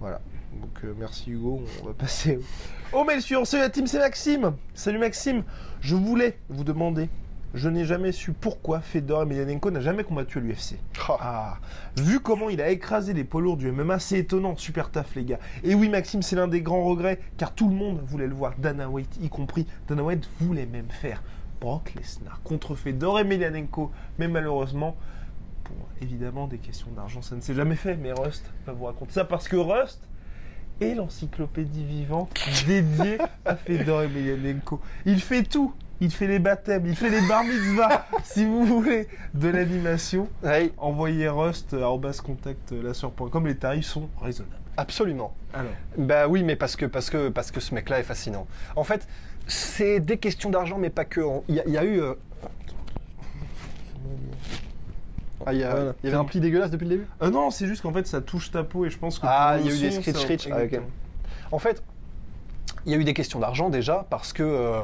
Voilà. 0.00 0.20
Donc 0.60 0.82
merci 0.98 1.30
Hugo. 1.30 1.62
On 1.82 1.86
va 1.86 1.94
passer 1.98 2.38
au 2.92 3.04
mail 3.04 3.22
suivant. 3.22 3.44
Salut 3.44 3.62
la 3.62 3.70
team 3.70 3.86
c'est 3.86 3.98
Maxime. 3.98 4.52
Salut 4.74 4.98
Maxime. 4.98 5.42
Je 5.80 5.94
voulais 5.94 6.38
vous 6.48 6.64
demander 6.64 7.08
je 7.54 7.68
n'ai 7.68 7.84
jamais 7.84 8.12
su 8.12 8.32
pourquoi 8.32 8.80
Fedor 8.80 9.22
Emelianenko 9.22 9.70
n'a 9.70 9.80
jamais 9.80 10.04
combattu 10.04 10.38
à 10.38 10.40
l'UFC. 10.40 10.76
Ah, 11.08 11.58
vu 11.96 12.20
comment 12.20 12.50
il 12.50 12.60
a 12.60 12.70
écrasé 12.70 13.14
les 13.14 13.24
poids 13.24 13.40
lourds 13.40 13.56
du 13.56 13.70
MMA, 13.70 13.98
c'est 13.98 14.18
étonnant, 14.18 14.56
super 14.56 14.90
taf 14.90 15.14
les 15.14 15.24
gars. 15.24 15.38
Et 15.64 15.74
oui 15.74 15.88
Maxime, 15.88 16.22
c'est 16.22 16.36
l'un 16.36 16.48
des 16.48 16.60
grands 16.60 16.84
regrets, 16.84 17.18
car 17.36 17.54
tout 17.54 17.68
le 17.68 17.74
monde 17.74 18.00
voulait 18.04 18.26
le 18.26 18.34
voir, 18.34 18.54
Dana 18.58 18.88
White 18.88 19.18
y 19.22 19.28
compris. 19.28 19.66
Dana 19.88 20.02
White 20.02 20.28
voulait 20.40 20.66
même 20.66 20.90
faire 20.90 21.22
Brock 21.60 21.94
Lesnar 21.94 22.40
contre 22.42 22.74
Fedor 22.74 23.20
Emelianenko, 23.20 23.90
mais 24.18 24.28
malheureusement, 24.28 24.96
pour 25.64 25.76
évidemment 26.00 26.46
des 26.46 26.58
questions 26.58 26.90
d'argent, 26.94 27.22
ça 27.22 27.34
ne 27.36 27.40
s'est 27.40 27.54
jamais 27.54 27.76
fait. 27.76 27.96
Mais 27.96 28.12
Rust 28.12 28.50
va 28.66 28.72
vous 28.72 28.84
raconter 28.84 29.12
ça 29.12 29.24
parce 29.24 29.48
que 29.48 29.56
Rust 29.56 30.06
est 30.80 30.94
l'encyclopédie 30.94 31.84
vivante 31.84 32.34
dédiée 32.66 33.18
à 33.44 33.56
Fedor 33.56 34.02
Emelianenko. 34.02 34.80
Il 35.06 35.20
fait 35.20 35.42
tout. 35.42 35.72
Il 36.00 36.10
fait 36.12 36.26
les 36.26 36.38
baptêmes, 36.38 36.84
il 36.86 36.94
fait 36.94 37.08
les 37.08 37.26
bar 37.26 37.42
mitzvahs. 37.44 38.04
si 38.24 38.44
vous 38.44 38.64
voulez 38.66 39.08
de 39.34 39.48
l'animation, 39.48 40.28
envoyez 40.76 41.28
Rust 41.28 41.72
à 41.74 41.84
arobase 41.84 42.20
contact 42.20 42.72
euh. 42.72 42.92
Les 43.44 43.54
tarifs 43.56 43.86
sont 43.86 44.08
raisonnables. 44.20 44.54
absolument. 44.76 45.34
Alors, 45.54 45.70
Bah 45.96 46.28
oui, 46.28 46.42
mais 46.42 46.54
parce 46.56 46.76
que, 46.76 46.84
parce 46.84 47.08
que, 47.08 47.30
parce 47.30 47.50
que 47.50 47.60
ce 47.60 47.74
mec-là 47.74 47.98
est 48.00 48.02
fascinant. 48.04 48.46
En 48.76 48.84
fait, 48.84 49.08
c'est 49.46 50.00
des 50.00 50.18
questions 50.18 50.50
d'argent, 50.50 50.76
mais 50.76 50.90
pas 50.90 51.04
que. 51.06 51.20
Il 51.48 51.54
y, 51.54 51.60
a- 51.60 51.64
il 51.66 51.72
y 51.72 51.78
a 51.78 51.84
eu. 51.84 52.00
euh, 52.00 52.14
Ah, 55.48 55.52
il 55.52 55.60
y, 55.60 55.64
a- 55.64 55.70
Voilà. 55.70 55.92
il 56.02 56.06
y 56.06 56.08
avait 56.08 56.18
un 56.20 56.24
pli 56.24 56.40
dégueulasse 56.40 56.70
depuis 56.70 56.84
le 56.84 56.90
début? 56.90 57.06
Euh, 57.22 57.30
non, 57.30 57.50
c'est 57.50 57.66
juste 57.66 57.82
qu'en 57.82 57.92
fait, 57.92 58.06
ça 58.06 58.20
touche 58.20 58.50
ta 58.50 58.64
peau 58.64 58.84
et 58.84 58.90
je 58.90 58.98
pense 58.98 59.18
que. 59.18 59.26
Ah, 59.28 59.56
il 59.60 59.66
y 59.66 59.70
a 59.70 59.74
eu 59.74 59.78
des 59.78 59.90
scritch 59.92 60.48
ça-. 60.48 60.56
Ah. 60.56 60.76
En 61.52 61.58
fait, 61.58 61.82
il 62.84 62.92
y 62.92 62.94
a 62.94 62.98
eu 62.98 63.04
des 63.04 63.14
questions 63.14 63.38
d'argent 63.38 63.68
déjà, 63.70 64.06
parce 64.10 64.32
que 64.32 64.42
euh, 64.42 64.80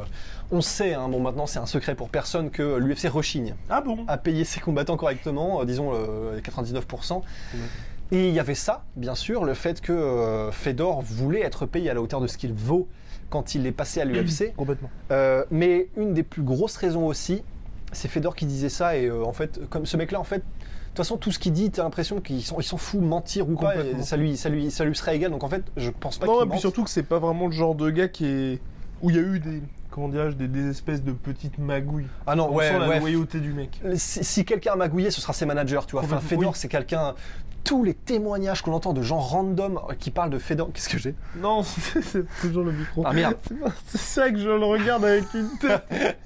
on 0.52 0.60
sait, 0.60 0.94
hein, 0.94 1.08
bon 1.08 1.18
maintenant 1.20 1.46
c'est 1.46 1.58
un 1.58 1.66
secret 1.66 1.94
pour 1.94 2.08
personne, 2.08 2.50
que 2.50 2.76
l'UFC 2.76 3.08
rechigne 3.08 3.54
Ah 3.70 3.80
bon? 3.80 4.04
À 4.06 4.18
payer 4.18 4.44
ses 4.44 4.60
combattants 4.60 4.96
correctement, 4.96 5.60
euh, 5.60 5.64
disons 5.64 5.92
euh, 5.94 6.38
99%. 6.40 7.22
Et 8.12 8.28
il 8.28 8.34
y 8.34 8.40
avait 8.40 8.54
ça, 8.54 8.84
bien 8.94 9.14
sûr, 9.14 9.44
le 9.44 9.54
fait 9.54 9.80
que 9.80 9.92
euh, 9.92 10.52
Fedor 10.52 11.00
voulait 11.00 11.40
être 11.40 11.64
payé 11.64 11.88
à 11.88 11.94
la 11.94 12.02
hauteur 12.02 12.20
de 12.20 12.26
ce 12.26 12.36
qu'il 12.36 12.52
vaut 12.52 12.86
quand 13.30 13.54
il 13.54 13.66
est 13.66 13.72
passé 13.72 14.02
à 14.02 14.04
l'UFC. 14.04 14.52
Complètement. 14.56 14.90
Euh, 15.10 15.44
mais 15.50 15.88
une 15.96 16.12
des 16.12 16.22
plus 16.22 16.42
grosses 16.42 16.76
raisons 16.76 17.06
aussi, 17.06 17.42
c'est 17.90 18.08
Fedor 18.08 18.36
qui 18.36 18.44
disait 18.44 18.68
ça. 18.68 18.98
Et 18.98 19.06
euh, 19.06 19.24
en 19.24 19.32
fait, 19.32 19.60
comme 19.70 19.86
ce 19.86 19.96
mec-là, 19.96 20.20
en 20.20 20.24
fait, 20.24 20.40
de 20.40 20.42
toute 20.88 20.96
façon, 20.98 21.16
tout 21.16 21.32
ce 21.32 21.38
qu'il 21.38 21.54
dit, 21.54 21.70
t'as 21.70 21.84
l'impression 21.84 22.20
qu'il 22.20 22.42
s'en 22.42 22.76
fout, 22.76 23.00
mentir 23.00 23.48
ou 23.48 23.54
pas, 23.54 23.76
et 23.76 24.02
ça 24.02 24.18
lui, 24.18 24.36
ça, 24.36 24.50
lui, 24.50 24.70
ça 24.70 24.84
lui 24.84 24.94
serait 24.94 25.16
égal. 25.16 25.30
Donc 25.30 25.42
en 25.42 25.48
fait, 25.48 25.62
je 25.78 25.88
pense 25.88 26.18
pas 26.18 26.26
Non, 26.26 26.40
et 26.40 26.42
puis 26.42 26.48
mente. 26.50 26.60
surtout 26.60 26.84
que 26.84 26.90
c'est 26.90 27.02
pas 27.02 27.18
vraiment 27.18 27.46
le 27.46 27.52
genre 27.52 27.74
de 27.74 27.88
gars 27.88 28.08
qui 28.08 28.26
est. 28.26 28.60
où 29.02 29.10
il 29.10 29.16
y 29.16 29.18
a 29.18 29.22
eu 29.22 29.38
des. 29.40 29.62
Comment 29.90 30.08
dirais-je, 30.08 30.36
des, 30.36 30.48
des 30.48 30.70
espèces 30.70 31.02
de 31.02 31.12
petites 31.12 31.58
magouilles. 31.58 32.06
Ah 32.26 32.34
non, 32.34 32.48
On 32.50 32.54
ouais, 32.54 32.68
sent 32.70 32.78
la 32.78 32.88
ouais. 32.88 32.98
loyauté 33.00 33.40
du 33.40 33.52
mec. 33.52 33.78
Si, 33.96 34.24
si 34.24 34.44
quelqu'un 34.46 34.72
a 34.72 34.76
magouillé, 34.76 35.10
ce 35.10 35.20
sera 35.20 35.34
ses 35.34 35.44
managers, 35.44 35.80
tu 35.86 35.92
vois. 35.92 36.02
Enfin, 36.02 36.18
Fedor, 36.18 36.52
oui. 36.52 36.56
c'est 36.58 36.68
quelqu'un. 36.68 37.14
Tous 37.62 37.84
les 37.84 37.92
témoignages 37.94 38.62
qu'on 38.62 38.72
entend 38.72 38.92
de 38.94 39.02
gens 39.02 39.18
random 39.18 39.78
qui 39.98 40.10
parlent 40.10 40.30
de 40.30 40.38
Fedor. 40.38 40.70
Qu'est-ce 40.72 40.88
que 40.88 40.96
j'ai? 40.98 41.14
Non, 41.36 41.62
c'est 42.02 42.24
toujours 42.40 42.64
le 42.64 42.72
micro. 42.72 43.02
Ah 43.06 43.12
merde 43.12 43.36
C'est 43.86 44.00
ça 44.00 44.30
que 44.30 44.38
je 44.38 44.48
le 44.48 44.64
regarde 44.64 45.04
avec 45.04 45.24
une 45.34 45.50
tête. 45.58 45.84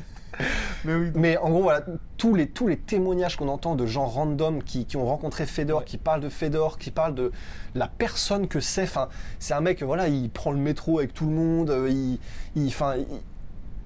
Mais 0.85 0.94
oui. 0.94 1.11
Mais 1.14 1.37
en 1.38 1.51
gros, 1.51 1.62
voilà, 1.62 1.83
tous 2.16 2.35
les, 2.35 2.49
tous 2.49 2.66
les 2.68 2.77
témoignages 2.77 3.37
qu'on 3.37 3.49
entend 3.49 3.75
de 3.75 3.87
gens 3.87 4.07
random 4.07 4.62
qui, 4.62 4.85
qui 4.87 4.96
ont 4.96 5.07
rencontré 5.07 5.46
Fedor, 5.46 5.79
Ouais. 5.81 5.85
qui 5.85 5.99
parlent 5.99 6.20
de 6.20 6.29
Fedor, 6.29 6.79
qui 6.79 6.90
parlent 6.90 7.14
de 7.14 7.33
la 7.75 7.88
personne 7.88 8.49
que 8.49 8.61
c'est. 8.61 8.85
Enfin, 8.85 9.09
c'est 9.38 9.55
un 9.55 9.61
mec, 9.61 9.83
voilà, 9.83 10.09
il 10.09 10.31
prend 10.31 10.51
le 10.53 10.59
métro 10.59 10.99
avec 10.99 11.12
tout 11.14 11.27
le 11.27 11.33
monde. 11.33 11.70
euh, 11.70 11.88
Il, 11.90 12.18
il, 12.57 12.72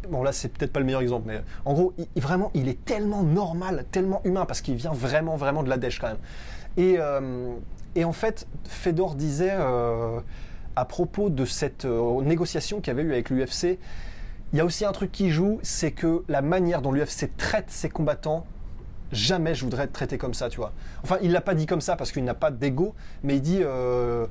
bon 0.08 0.22
là, 0.22 0.32
c'est 0.32 0.48
peut-être 0.48 0.72
pas 0.72 0.80
le 0.80 0.86
meilleur 0.86 1.02
exemple, 1.02 1.24
mais 1.28 1.40
en 1.64 1.72
gros, 1.74 1.92
il- 1.98 2.22
vraiment, 2.22 2.50
il 2.54 2.68
est 2.68 2.84
tellement 2.84 3.22
normal, 3.22 3.84
tellement 3.92 4.20
humain, 4.24 4.46
parce 4.46 4.60
qu'il 4.60 4.74
vient 4.74 4.92
vraiment, 4.92 5.36
vraiment 5.36 5.62
de 5.62 5.68
la 5.68 5.76
dèche 5.76 5.98
quand 6.00 6.08
même. 6.08 6.18
Et, 6.76 6.96
euh, 6.98 7.52
et 7.94 8.04
en 8.04 8.12
fait, 8.12 8.46
Fedor 8.64 9.14
disait 9.14 9.52
euh, 9.52 10.20
à 10.76 10.84
propos 10.84 11.28
de 11.30 11.44
cette 11.44 11.84
euh, 11.84 12.22
négociation 12.22 12.80
qu'il 12.80 12.88
y 12.88 12.90
avait 12.98 13.02
eu 13.02 13.12
avec 13.12 13.30
l'UFC. 13.30 13.78
Il 14.52 14.56
y 14.56 14.60
a 14.60 14.64
aussi 14.64 14.84
un 14.84 14.92
truc 14.92 15.12
qui 15.12 15.30
joue, 15.30 15.60
c'est 15.62 15.92
que 15.92 16.24
la 16.28 16.42
manière 16.42 16.82
dont 16.82 16.90
l'UFC 16.90 17.30
traite 17.36 17.70
ses 17.70 17.88
combattants, 17.88 18.44
jamais 19.12 19.54
je 19.54 19.64
voudrais 19.64 19.84
être 19.84 19.92
traité 19.92 20.18
comme 20.18 20.34
ça, 20.34 20.48
tu 20.48 20.56
vois. 20.56 20.72
Enfin, 21.04 21.18
il 21.22 21.30
l'a 21.30 21.40
pas 21.40 21.54
dit 21.54 21.66
comme 21.66 21.80
ça 21.80 21.96
parce 21.96 22.10
qu'il 22.10 22.24
n'a 22.24 22.34
pas 22.34 22.50
d'ego, 22.50 22.94
mais 23.22 23.36
il 23.36 23.42
dit, 23.42 23.60
euh, 23.62 24.26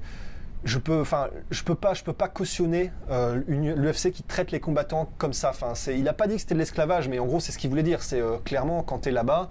je 0.65 0.77
peux, 0.77 0.99
enfin, 0.99 1.29
je 1.51 1.63
peux 1.63 1.75
pas, 1.75 1.93
je 1.93 2.03
peux 2.03 2.13
pas 2.13 2.27
cautionner 2.27 2.91
euh, 3.10 3.41
l'UFC 3.47 4.12
qui 4.12 4.23
traite 4.23 4.51
les 4.51 4.60
combattants 4.60 5.10
comme 5.17 5.34
ça. 5.34 5.51
Enfin, 5.51 5.73
c'est, 5.73 5.97
il 5.97 6.08
a 6.08 6.13
pas 6.13 6.27
dit 6.27 6.36
que 6.36 6.41
c'était 6.41 6.55
de 6.55 6.60
l'esclavage, 6.60 7.08
mais 7.08 7.19
en 7.19 7.25
gros, 7.25 7.39
c'est 7.39 7.53
ce 7.53 7.58
qu'il 7.58 7.69
voulait 7.69 7.84
dire. 7.84 8.03
C'est 8.03 8.19
euh, 8.19 8.38
clairement 8.43 8.84
quand 8.84 8.99
tu 8.99 9.10
es 9.10 9.12
là-bas, 9.13 9.49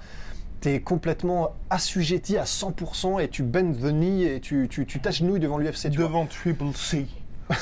tu 0.60 0.68
es 0.68 0.80
complètement 0.80 1.54
assujetti 1.70 2.36
à 2.36 2.44
100% 2.44 3.22
et 3.22 3.28
tu 3.28 3.42
bends 3.42 3.72
the 3.72 3.90
knee 3.90 4.24
et 4.24 4.40
tu, 4.40 4.68
tu, 4.68 4.84
tu 4.84 5.00
t'agenouilles 5.00 5.40
devant 5.40 5.56
l'UFC. 5.56 5.90
tu 5.90 5.98
vois. 5.98 6.08
Devant 6.08 6.26
Triple 6.26 6.74
C. 6.74 7.06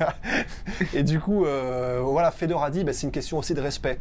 Et 0.94 1.02
du 1.02 1.20
coup, 1.20 1.44
euh, 1.44 2.00
voilà, 2.02 2.30
Fedor 2.30 2.62
a 2.64 2.70
dit, 2.70 2.84
bah, 2.84 2.92
c'est 2.92 3.06
une 3.06 3.12
question 3.12 3.38
aussi 3.38 3.54
de 3.54 3.60
respect. 3.60 3.98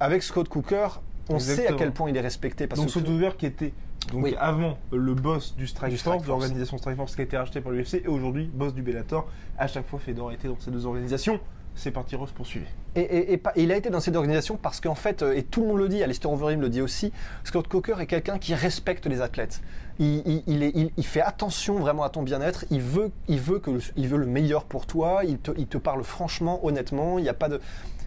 Avec 0.00 0.22
Scott 0.22 0.48
Cooker, 0.48 0.88
on 1.28 1.38
sait 1.38 1.66
à 1.68 1.72
quel 1.72 1.92
point 1.92 2.10
il 2.10 2.16
est 2.16 2.20
respecté. 2.20 2.66
Parce 2.66 2.80
Donc 2.80 2.88
que 2.88 2.92
Sotover 2.92 3.30
qui 3.36 3.46
était 3.46 3.72
donc 4.12 4.24
Oui. 4.24 4.34
avant 4.38 4.78
le 4.92 5.14
boss 5.14 5.54
du 5.56 5.66
Strike 5.66 5.90
Du 5.92 5.96
Force, 5.98 6.00
Strike 6.18 6.26
Force. 6.26 6.28
l'organisation 6.28 6.78
Strike 6.78 6.96
Force 6.96 7.14
qui 7.14 7.20
a 7.20 7.24
été 7.24 7.36
racheté 7.36 7.60
par 7.60 7.72
l'UFC, 7.72 8.02
et 8.04 8.08
aujourd'hui 8.08 8.50
boss 8.52 8.72
du 8.74 8.82
Bellator. 8.82 9.28
À 9.58 9.66
chaque 9.66 9.86
fois, 9.86 9.98
Fedor 9.98 10.30
a 10.30 10.34
été 10.34 10.48
dans 10.48 10.58
ces 10.58 10.70
deux 10.70 10.86
organisations. 10.86 11.40
C'est 11.74 11.90
parti, 11.92 12.16
Rose 12.16 12.32
poursuivez. 12.32 12.66
Et, 12.96 13.00
et- 13.02 13.32
et 13.34 13.36
pas- 13.36 13.52
et 13.54 13.62
il 13.62 13.70
a 13.70 13.76
été 13.76 13.88
dans 13.90 14.00
cette 14.00 14.16
organisation 14.16 14.56
parce 14.56 14.80
qu'en 14.80 14.96
fait, 14.96 15.22
euh, 15.22 15.36
et 15.36 15.44
tout 15.44 15.60
le 15.60 15.68
monde 15.68 15.78
le 15.78 15.88
dit, 15.88 16.02
Alistair 16.02 16.32
Overeem 16.32 16.60
le 16.60 16.68
dit 16.70 16.80
aussi, 16.80 17.12
Scott 17.44 17.68
Coker 17.68 18.00
est 18.00 18.06
quelqu'un 18.06 18.38
qui 18.38 18.52
respecte 18.54 19.06
les 19.06 19.20
athlètes. 19.20 19.60
Il, 19.98 20.22
il- 20.26 20.42
il 20.46 20.62
est- 20.62 20.72
il- 20.74 20.90
il 20.96 21.04
fait 21.06 21.20
attention 21.20 21.78
vraiment 21.78 22.04
à 22.04 22.08
ton 22.10 22.22
bien-être. 22.22 22.64
Il 22.70 22.80
veut, 22.82 23.10
il 23.28 23.40
veut 23.40 23.58
que, 23.58 23.70
le- 23.70 23.80
il 23.96 24.08
veut 24.08 24.18
le 24.18 24.26
meilleur 24.26 24.64
pour 24.64 24.86
toi. 24.86 25.22
Il 25.24 25.38
te, 25.38 25.78
parle 25.78 26.04
franchement, 26.04 26.64
honnêtement. 26.64 27.18
Il 27.18 27.22
n'y 27.22 27.28
a 27.28 27.34
pas 27.34 27.48
de. 27.48 27.60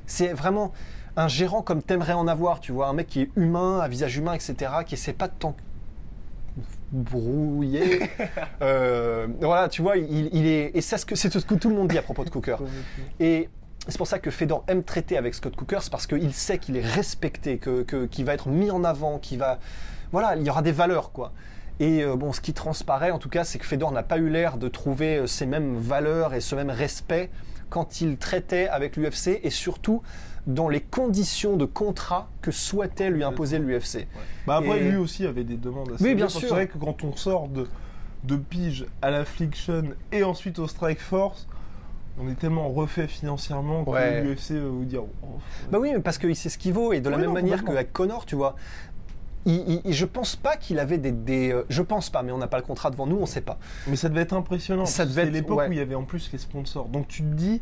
C'est 0.06 0.34
vraiment 0.34 0.72
un 1.18 1.28
gérant 1.28 1.62
comme 1.62 1.84
t'aimerais 1.84 2.14
en 2.14 2.28
avoir. 2.28 2.60
Tu 2.62 2.72
vois, 2.72 2.88
un 2.88 2.94
mec 2.94 3.08
qui 3.08 3.22
est 3.22 3.30
humain, 3.36 3.80
à 3.80 3.88
visage 3.88 4.16
humain, 4.18 4.34
etc., 4.34 4.72
qui 4.86 4.94
essaie 4.96 5.14
pas 5.14 5.28
de 5.28 5.34
t'en 5.38 5.56
brouiller. 6.92 8.02
Euh, 8.62 9.28
voilà, 9.40 9.70
tu 9.70 9.82
vois, 9.82 9.98
il, 9.98 10.46
est 10.46 10.72
et 10.76 10.82
c'est 10.82 10.98
ce 11.00 11.06
que 11.06 11.16
c'est 11.16 11.32
ce 11.34 11.40
que 11.44 11.56
tout 11.56 11.70
le 11.70 11.76
monde 11.76 11.88
dit 11.88 11.98
à 11.98 12.04
propos 12.04 12.24
de 12.24 12.30
Cooker. 12.30 12.58
Et 13.20 13.50
c'est 13.88 13.98
pour 13.98 14.06
ça 14.06 14.20
que 14.20 14.30
Fedor 14.30 14.64
aime 14.68 14.84
traiter 14.84 15.18
avec 15.18 15.34
Scott 15.34 15.56
Cooker, 15.56 15.80
c'est 15.82 15.90
parce 15.90 16.06
qu'il 16.06 16.32
sait 16.34 16.60
qu'il 16.60 16.78
est 16.78 16.86
respecté, 16.86 17.58
que, 17.58 18.06
qu'il 18.06 18.24
va 18.26 18.36
être 18.36 18.50
mis 18.50 18.70
en 18.70 18.84
avant, 18.84 19.18
qu'il 19.18 19.40
va. 19.40 19.58
Voilà, 20.12 20.36
il 20.36 20.44
y 20.46 20.50
aura 20.52 20.62
des 20.62 20.72
valeurs, 20.72 21.12
quoi. 21.12 21.32
Et 21.82 22.04
euh, 22.04 22.16
bon, 22.16 22.32
ce 22.32 22.42
qui 22.42 22.54
transparaît, 22.54 23.10
en 23.10 23.18
tout 23.18 23.28
cas, 23.28 23.44
c'est 23.44 23.58
que 23.58 23.66
Fedor 23.66 23.92
n'a 23.92 24.04
pas 24.04 24.20
eu 24.20 24.30
l'air 24.30 24.58
de 24.58 24.68
trouver 24.68 25.18
euh, 25.18 25.26
ces 25.28 25.48
mêmes 25.48 25.76
valeurs 25.78 26.36
et 26.36 26.40
ce 26.40 26.54
même 26.54 26.70
respect 26.70 27.32
quand 27.72 28.02
il 28.02 28.18
traitait 28.18 28.68
avec 28.68 28.98
l'UFC 28.98 29.40
et 29.42 29.50
surtout 29.50 30.04
dans 30.46 30.70
les 30.70 30.82
conditions 30.82 31.58
de 31.58 31.66
contrat 31.66 32.30
que 32.44 32.52
souhaitait 32.52 33.10
lui 33.10 33.24
imposer 33.24 33.58
l'UFC. 33.58 34.08
Bah 34.46 34.58
après, 34.58 34.80
Et- 34.80 34.92
lui 34.92 34.98
aussi 34.98 35.26
avait 35.26 35.44
des 35.44 35.58
demandes 35.58 35.92
assez 35.94 36.04
Oui, 36.04 36.14
bien 36.14 36.30
sûr. 36.30 36.42
C'est 36.42 36.48
vrai 36.48 36.68
que 36.68 36.78
quand 36.78 37.04
on 37.04 37.16
sort 37.16 37.48
de, 37.48 37.68
de 38.26 38.36
Pige 38.36 38.86
à 39.02 39.10
l'Affliction 39.10 39.84
et 40.12 40.24
ensuite 40.24 40.60
au 40.60 40.68
Strike 40.68 41.00
Force, 41.02 41.48
on 42.20 42.28
est 42.30 42.36
tellement 42.36 42.68
refait 42.70 43.08
financièrement 43.08 43.86
que 43.86 43.90
Ouais. 43.92 44.22
l'UFC 44.22 44.52
va 44.52 44.68
vous 44.70 44.84
dire. 44.86 45.04
oh, 45.24 45.28
Bah 45.72 45.80
oui, 45.80 45.92
mais 45.94 46.00
parce 46.02 46.18
qu'il 46.18 46.36
sait 46.36 46.50
ce 46.50 46.58
qu'il 46.58 46.74
vaut 46.74 46.92
et 46.94 47.00
de 47.02 47.10
la 47.10 47.18
même 47.18 47.28
non, 47.28 47.34
manière 47.34 47.64
qu'avec 47.64 47.94
Connor, 47.94 48.26
tu 48.26 48.36
vois. 48.36 48.56
Il, 49.46 49.82
il- 49.86 49.94
je 49.94 50.06
pense 50.06 50.36
pas 50.36 50.56
qu'il 50.56 50.78
avait 50.80 50.98
des, 51.00 51.12
des, 51.12 51.52
euh, 51.52 51.66
je 51.70 51.82
pense 51.82 52.10
pas, 52.10 52.22
mais 52.22 52.32
on 52.32 52.38
n'a 52.38 52.48
pas 52.48 52.58
le 52.58 52.64
contrat 52.64 52.92
devant 52.92 53.08
nous, 53.08 53.18
on 53.18 53.26
sait 53.26 53.42
pas. 53.42 53.58
Mais 53.88 53.96
ça 53.96 54.08
devait 54.10 54.22
être 54.22 54.34
impressionnant. 54.34 54.86
Ça 54.86 55.06
devait 55.06 55.24
être- 55.24 55.32
l'époque 55.32 55.58
ouais. 55.58 55.68
où 55.68 55.72
il 55.72 55.78
y 55.80 55.82
avait 55.82 55.96
en 55.96 56.04
plus 56.04 56.32
les 56.32 56.38
sponsors. 56.38 56.86
Donc 56.90 57.08
tu 57.08 57.24
te 57.24 57.34
dis, 57.34 57.62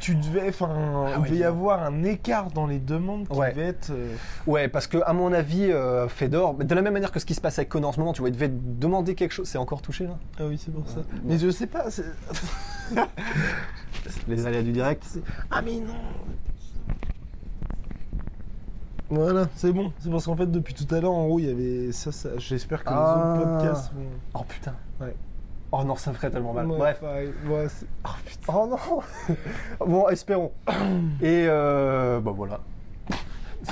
tu 0.00 0.14
devais, 0.16 0.48
enfin, 0.50 0.68
il 1.08 1.12
Ah 1.14 1.18
ouais, 1.20 1.28
devait 1.28 1.40
y 1.40 1.44
avoir 1.44 1.82
un 1.82 2.02
écart 2.04 2.50
dans 2.50 2.66
les 2.66 2.78
demandes 2.78 3.26
qui 3.28 3.38
Ouais. 3.38 3.50
devait 3.52 3.68
être. 3.68 3.90
euh, 3.90 4.14
Ouais, 4.46 4.68
parce 4.68 4.86
que 4.86 4.98
à 5.06 5.12
mon 5.14 5.32
avis, 5.32 5.70
euh, 5.72 6.08
Fedor, 6.08 6.54
de 6.54 6.74
la 6.74 6.82
même 6.82 6.92
manière 6.92 7.10
que 7.10 7.20
ce 7.20 7.24
qui 7.26 7.34
se 7.34 7.40
passe 7.40 7.58
avec 7.58 7.68
Connor 7.70 7.90
en 7.90 7.92
ce 7.92 8.00
moment, 8.00 8.12
tu 8.12 8.20
vois, 8.20 8.28
il 8.28 8.32
devait 8.34 8.50
demander 8.52 9.14
quelque 9.14 9.32
chose. 9.32 9.48
C'est 9.48 9.58
encore 9.58 9.80
touché 9.82 10.04
là 10.04 10.18
Ah 10.38 10.42
oui, 10.46 10.58
c'est 10.62 10.72
pour 10.72 10.86
ça. 10.88 11.00
Mais 11.24 11.38
je 11.38 11.50
sais 11.50 11.66
pas. 11.66 11.86
Les 14.28 14.46
aléas 14.46 14.62
du 14.62 14.72
direct. 14.72 15.04
Ah 15.50 15.62
mais 15.62 15.80
non. 15.80 15.94
Voilà, 19.14 19.46
c'est 19.56 19.72
bon. 19.72 19.92
C'est 19.98 20.10
parce 20.10 20.24
qu'en 20.24 20.36
fait, 20.36 20.46
depuis 20.50 20.72
tout 20.72 20.92
à 20.94 20.98
l'heure, 20.98 21.12
en 21.12 21.26
haut, 21.26 21.38
il 21.38 21.46
y 21.46 21.50
avait 21.50 21.92
ça. 21.92 22.10
ça. 22.12 22.30
J'espère 22.38 22.82
que 22.82 22.88
les 22.88 22.94
Ah. 22.96 23.34
autres 23.36 23.44
podcasts 23.58 23.92
vont. 23.92 24.00
Oh 24.40 24.44
putain. 24.48 24.74
Ouais. 25.02 25.14
Oh 25.70 25.84
non, 25.84 25.96
ça 25.96 26.10
me 26.10 26.16
ferait 26.16 26.30
tellement 26.30 26.54
mal. 26.54 26.66
Ouais, 26.66 26.78
Bref. 26.78 27.02
Ouais, 27.02 27.66
oh 28.06 28.08
putain. 28.24 28.52
Oh 28.56 28.66
non. 28.66 29.36
bon, 29.86 30.08
espérons. 30.08 30.52
Et 31.20 31.44
euh, 31.46 32.20
bah 32.20 32.30
voilà. 32.34 32.60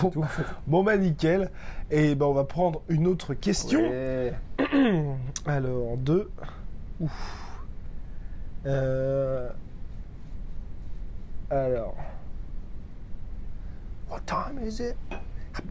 Bon. 0.02 0.10
tout, 0.10 0.20
en 0.22 0.26
fait. 0.26 0.42
Bon 0.66 0.84
bah 0.84 0.98
nickel. 0.98 1.50
Et 1.90 2.14
ben 2.14 2.26
on 2.26 2.34
va 2.34 2.44
prendre 2.44 2.82
une 2.90 3.06
autre 3.06 3.32
question. 3.32 3.80
Ouais. 3.80 4.34
Alors, 5.46 5.96
deux. 5.96 6.30
Ouf. 7.00 7.56
Euh... 8.66 9.48
Alors. 11.50 11.96
What 14.10 14.20
time 14.26 14.58
is 14.66 14.80
it? 14.82 14.96
Time. 15.54 15.66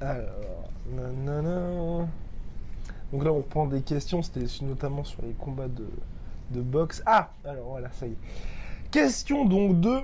Alors. 0.00 0.70
nanana. 0.92 2.06
Donc 3.12 3.24
là, 3.24 3.32
on 3.32 3.38
reprend 3.38 3.66
des 3.66 3.82
questions. 3.82 4.22
C'était 4.22 4.46
notamment 4.64 5.04
sur 5.04 5.22
les 5.22 5.32
combats 5.32 5.68
de, 5.68 5.86
de 6.50 6.60
boxe. 6.60 7.02
Ah 7.06 7.32
Alors 7.44 7.68
voilà, 7.70 7.90
ça 7.92 8.06
y 8.06 8.10
est. 8.12 8.16
Question 8.90 9.44
donc 9.44 9.80
de 9.80 10.00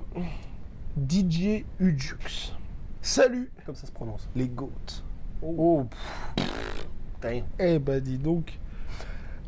DJ 1.08 1.64
Ujux. 1.80 2.52
Salut 3.02 3.50
Comme 3.64 3.74
ça 3.74 3.86
se 3.86 3.92
prononce. 3.92 4.28
les 4.34 4.48
goats. 4.48 4.68
Oh. 5.42 5.84
Putain. 7.14 7.42
Eh 7.58 7.78
bah 7.78 8.00
dis 8.00 8.18
donc. 8.18 8.58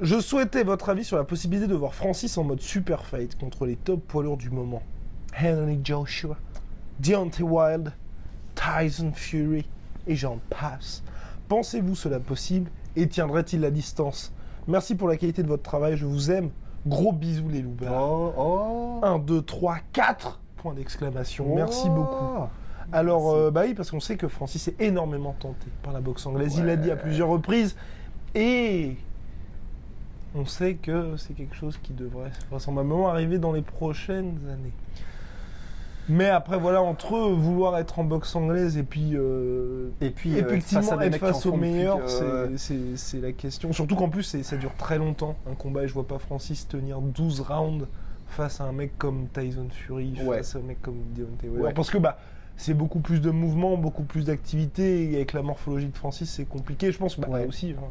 Je 0.00 0.20
souhaitais 0.20 0.62
votre 0.62 0.90
avis 0.90 1.04
sur 1.04 1.16
la 1.16 1.24
possibilité 1.24 1.66
de 1.66 1.74
voir 1.74 1.92
Francis 1.94 2.38
en 2.38 2.44
mode 2.44 2.60
super 2.60 3.04
fight 3.04 3.36
contre 3.36 3.66
les 3.66 3.74
top 3.74 4.00
poids 4.06 4.22
lourds 4.22 4.36
du 4.36 4.50
moment. 4.50 4.82
Henry 5.36 5.80
Joshua, 5.82 6.36
Deontay 7.00 7.42
Wilde, 7.42 7.92
Tyson 8.54 9.12
Fury 9.14 9.68
et 10.06 10.16
j'en 10.16 10.38
passe. 10.50 11.02
Pensez-vous 11.48 11.94
cela 11.94 12.20
possible? 12.20 12.70
Et 12.96 13.08
tiendrait-il 13.08 13.60
la 13.60 13.70
distance? 13.70 14.32
Merci 14.66 14.94
pour 14.94 15.08
la 15.08 15.16
qualité 15.16 15.42
de 15.42 15.48
votre 15.48 15.62
travail, 15.62 15.96
je 15.96 16.04
vous 16.04 16.30
aime. 16.30 16.50
Gros 16.86 17.12
bisous 17.12 17.48
les 17.48 17.62
loupards. 17.62 18.10
Oh, 18.10 18.32
oh. 18.36 19.00
1, 19.02 19.18
2, 19.20 19.42
3, 19.42 19.78
4 19.92 20.40
Point 20.56 20.74
d'exclamation. 20.74 21.54
Merci 21.54 21.88
beaucoup. 21.88 22.48
Alors, 22.90 23.30
euh, 23.30 23.50
bah 23.50 23.62
oui, 23.66 23.74
parce 23.74 23.90
qu'on 23.90 24.00
sait 24.00 24.16
que 24.16 24.28
Francis 24.28 24.66
est 24.68 24.80
énormément 24.80 25.34
tenté 25.38 25.68
par 25.82 25.92
la 25.92 26.00
boxe 26.00 26.26
anglaise. 26.26 26.56
Il 26.56 26.64
l'a 26.64 26.76
dit 26.76 26.90
à 26.90 26.96
plusieurs 26.96 27.28
reprises. 27.28 27.76
Et 28.34 28.96
on 30.34 30.46
sait 30.46 30.74
que 30.74 31.16
c'est 31.16 31.34
quelque 31.34 31.54
chose 31.54 31.78
qui 31.82 31.92
devrait 31.92 32.32
vraisemblablement 32.50 33.08
arriver 33.08 33.38
dans 33.38 33.52
les 33.52 33.62
prochaines 33.62 34.38
années. 34.50 34.72
Mais 36.08 36.28
après, 36.28 36.58
voilà, 36.58 36.80
entre 36.82 37.16
eux, 37.16 37.32
vouloir 37.32 37.76
être 37.78 37.98
en 37.98 38.04
boxe 38.04 38.34
anglaise 38.34 38.76
et 38.78 38.82
puis 38.82 39.10
euh, 39.14 39.90
Et 40.00 40.10
puis, 40.10 40.34
euh, 40.34 40.38
effectivement 40.38 40.82
face 40.82 40.98
à 40.98 41.06
être 41.06 41.18
face 41.18 41.44
au 41.46 41.52
meilleur, 41.56 41.98
que- 42.04 42.56
c'est- 42.56 43.20
la 43.20 43.32
question. 43.32 43.72
Surtout 43.72 43.96
qu'en 43.96 44.08
plus, 44.08 44.22
ça 44.22 44.56
dure 44.56 44.74
très 44.76 44.98
longtemps 44.98 45.36
un 45.50 45.54
combat 45.54 45.84
et 45.84 45.88
je 45.88 45.94
vois 45.94 46.06
pas 46.06 46.18
Francis 46.18 46.66
tenir 46.68 47.00
12 47.00 47.40
rounds 47.40 47.86
face 48.28 48.60
à 48.60 48.64
un 48.64 48.72
mec 48.72 48.96
comme 48.98 49.26
Tyson 49.32 49.68
Fury, 49.70 50.14
Ouais. 50.24 50.38
face 50.38 50.56
à 50.56 50.58
un 50.58 50.62
mec 50.62 50.80
comme 50.82 50.96
Deontay 51.16 51.48
Wilder. 51.48 51.62
Ouais. 51.66 51.72
Parce 51.72 51.90
que 51.90 51.98
bah, 51.98 52.18
c'est 52.56 52.74
beaucoup 52.74 53.00
plus 53.00 53.20
de 53.20 53.30
mouvements, 53.30 53.76
beaucoup 53.76 54.02
plus 54.02 54.24
d'activité 54.24 55.10
et 55.12 55.16
avec 55.16 55.32
la 55.32 55.42
morphologie 55.42 55.88
de 55.88 55.96
Francis, 55.96 56.30
c'est 56.30 56.44
compliqué. 56.44 56.90
Je 56.92 56.98
pense 56.98 57.18
bah, 57.18 57.28
Ouais. 57.30 57.46
aussi, 57.46 57.74
hein, 57.78 57.84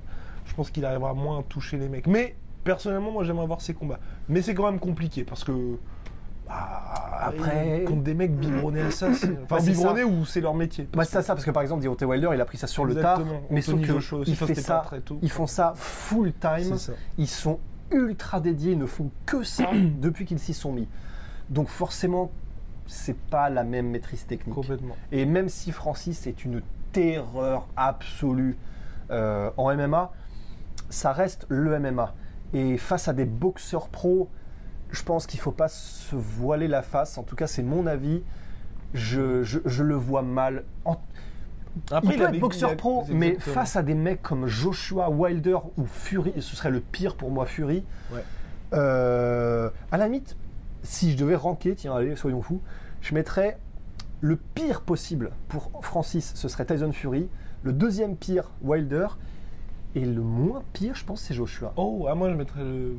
je 0.46 0.54
pense 0.56 0.70
qu'il 0.72 0.86
arrivera 0.86 1.14
moins 1.14 1.40
à 1.40 1.44
toucher 1.44 1.78
les 1.78 1.88
mecs. 1.90 2.08
Mais 2.08 2.36
personnellement, 2.64 3.12
moi 3.12 3.24
j'aimerais 3.24 3.48
voir 3.48 3.62
ces 3.62 3.74
combats. 3.74 4.00
Mais 4.30 4.42
c'est 4.42 4.54
quand 4.54 4.66
même 4.70 4.80
compliqué 4.80 5.24
parce 5.24 5.44
que. 5.44 5.78
Bah, 6.48 7.20
Après- 7.20 7.84
contre 7.88 8.04
des 8.04 8.14
mecs 8.14 8.36
biberonnés 8.36 8.82
à 8.82 8.92
ça, 8.92 9.08
enfin 9.10 9.26
Bah, 9.50 9.58
biberonnés 9.60 10.04
ou 10.04 10.26
c'est 10.26 10.42
leur 10.42 10.54
métier. 10.54 10.88
Bah, 10.94 11.04
c'est 11.04 11.22
ça, 11.22 11.34
parce 11.34 11.46
que 11.46 11.52
par 11.52 11.62
exemple, 11.64 11.84
Deontay 11.84 12.06
Wilder, 12.06 12.30
il 12.34 12.42
a 12.42 12.46
pris 12.46 12.58
ça 12.58 12.68
sur 12.68 12.86
le 12.86 12.96
tard, 12.96 13.22
mais 13.50 13.62
sauf 13.62 13.80
que 13.82 14.28
il 14.30 14.36
fait 14.36 14.56
ça, 14.56 14.84
ils 15.22 15.32
font 15.32 15.48
ça 15.48 15.74
full 15.76 16.34
time. 16.34 16.78
Ça. 16.78 16.94
Ils 17.18 17.28
sont 17.28 17.60
ultra 17.92 18.40
dédiés, 18.40 18.74
ils 18.74 18.78
ne 18.78 18.86
font 18.86 19.10
que 19.26 19.44
ça 19.44 19.70
depuis 20.02 20.26
qu'ils 20.26 20.40
s'y 20.40 20.54
sont 20.54 20.72
mis. 20.72 20.88
Donc 21.50 21.70
forcément, 21.70 22.32
c'est 22.86 23.18
pas 23.18 23.50
la 23.50 23.64
même 23.64 23.90
maîtrise 23.90 24.26
technique. 24.26 24.56
Complètement. 24.56 24.96
Et 25.12 25.26
même 25.26 25.50
si 25.50 25.72
Francis 25.72 26.28
est 26.28 26.46
une 26.46 26.62
terreur 26.92 27.68
absolue 27.76 28.58
euh, 29.12 29.50
en 29.58 29.74
MMA, 29.76 30.12
ça 30.90 31.12
reste 31.12 31.46
le 31.50 31.80
MMA. 31.80 32.14
Et 32.54 32.78
face 32.78 33.08
à 33.08 33.14
des 33.14 33.26
boxeurs 33.26 33.90
pros, 33.90 34.30
je 34.92 35.04
pense 35.04 35.28
qu'il 35.28 35.40
faut 35.40 35.52
pas 35.52 35.68
se 35.68 36.16
voiler 36.16 36.68
la 36.68 36.82
face. 36.82 37.18
En 37.18 37.24
tout 37.24 37.36
cas, 37.36 37.48
c'est 37.48 37.64
mon 37.64 37.88
avis. 37.88 38.24
Je, 38.94 39.44
je- 39.44 39.60
je 39.66 39.84
le 39.84 39.96
vois 39.96 40.22
mal. 40.22 40.64
En- 40.86 40.98
Après, 41.92 42.14
il 42.16 42.20
peut 42.20 42.24
être 42.30 42.40
boxeur 42.40 42.70
il 42.70 42.74
a- 42.74 42.76
pro, 42.78 43.06
mais 43.10 43.28
exactement. 43.30 43.54
face 43.54 43.76
à 43.76 43.84
des 43.84 43.94
mecs 43.96 44.22
comme 44.22 44.48
Joshua 44.48 45.10
Wilder 45.10 45.58
ou 45.78 45.86
Fury, 45.86 46.34
ce 46.38 46.56
serait 46.56 46.72
le 46.72 46.80
pire 46.80 47.16
pour 47.16 47.30
moi, 47.32 47.46
Fury. 47.46 47.84
Ouais. 48.14 48.24
Euh, 48.74 49.70
à 49.92 49.98
la 49.98 50.06
limite, 50.06 50.36
si 50.84 51.12
je 51.12 51.18
devais 51.18 51.36
ranker, 51.36 51.76
tiens, 51.76 51.96
allez, 51.96 52.16
soyons 52.16 52.42
fous, 52.42 52.62
je 53.02 53.14
mettrais 53.14 53.58
le 54.22 54.36
pire 54.36 54.82
possible 54.82 55.32
pour 55.48 55.70
Francis, 55.82 56.32
ce 56.36 56.48
serait 56.48 56.66
Tyson 56.66 56.92
Fury. 56.92 57.30
Le 57.64 57.74
deuxième 57.74 58.16
pire, 58.16 58.52
Wilder. 58.62 59.08
Et 59.96 60.06
le 60.06 60.22
moins 60.22 60.62
pire, 60.74 60.94
je 60.96 61.04
pense, 61.06 61.22
c'est 61.22 61.34
Joshua. 61.34 61.74
Oh, 61.76 62.06
ah, 62.10 62.14
moi 62.14 62.30
je 62.30 62.36
mettrais 62.36 62.64
le 62.64 62.96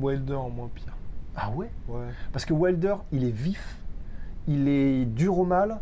Wilder 0.00 0.34
en 0.34 0.50
moins 0.50 0.68
pire. 0.74 0.96
Ah 1.36 1.50
ouais 1.50 1.70
Ouais. 1.88 2.06
Parce 2.32 2.44
que 2.44 2.52
Wilder, 2.52 2.94
il 3.12 3.24
est 3.24 3.30
vif, 3.34 3.76
il 4.46 4.68
est 4.68 5.04
dur 5.04 5.38
au 5.38 5.44
mal, 5.44 5.80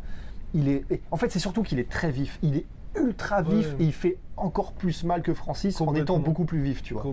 il 0.55 0.69
est. 0.69 0.85
En 1.11 1.17
fait, 1.17 1.31
c'est 1.31 1.38
surtout 1.38 1.62
qu'il 1.62 1.79
est 1.79 1.88
très 1.91 2.11
vif. 2.11 2.38
Il 2.43 2.57
est 2.57 2.67
ultra 2.97 3.43
vif 3.43 3.69
Ouais. 3.75 3.77
et 3.81 3.85
il 3.85 3.93
fait 3.93 4.19
encore 4.37 4.73
plus 4.73 5.05
mal 5.05 5.23
que 5.23 5.35
Francis 5.35 5.81
en 5.81 5.95
étant 5.95 6.19
beaucoup 6.19 6.45
plus 6.45 6.61
vif, 6.62 6.83
tu 6.83 6.95
vois. 6.95 7.05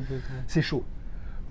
C'est 0.48 0.62
chaud. 0.62 0.84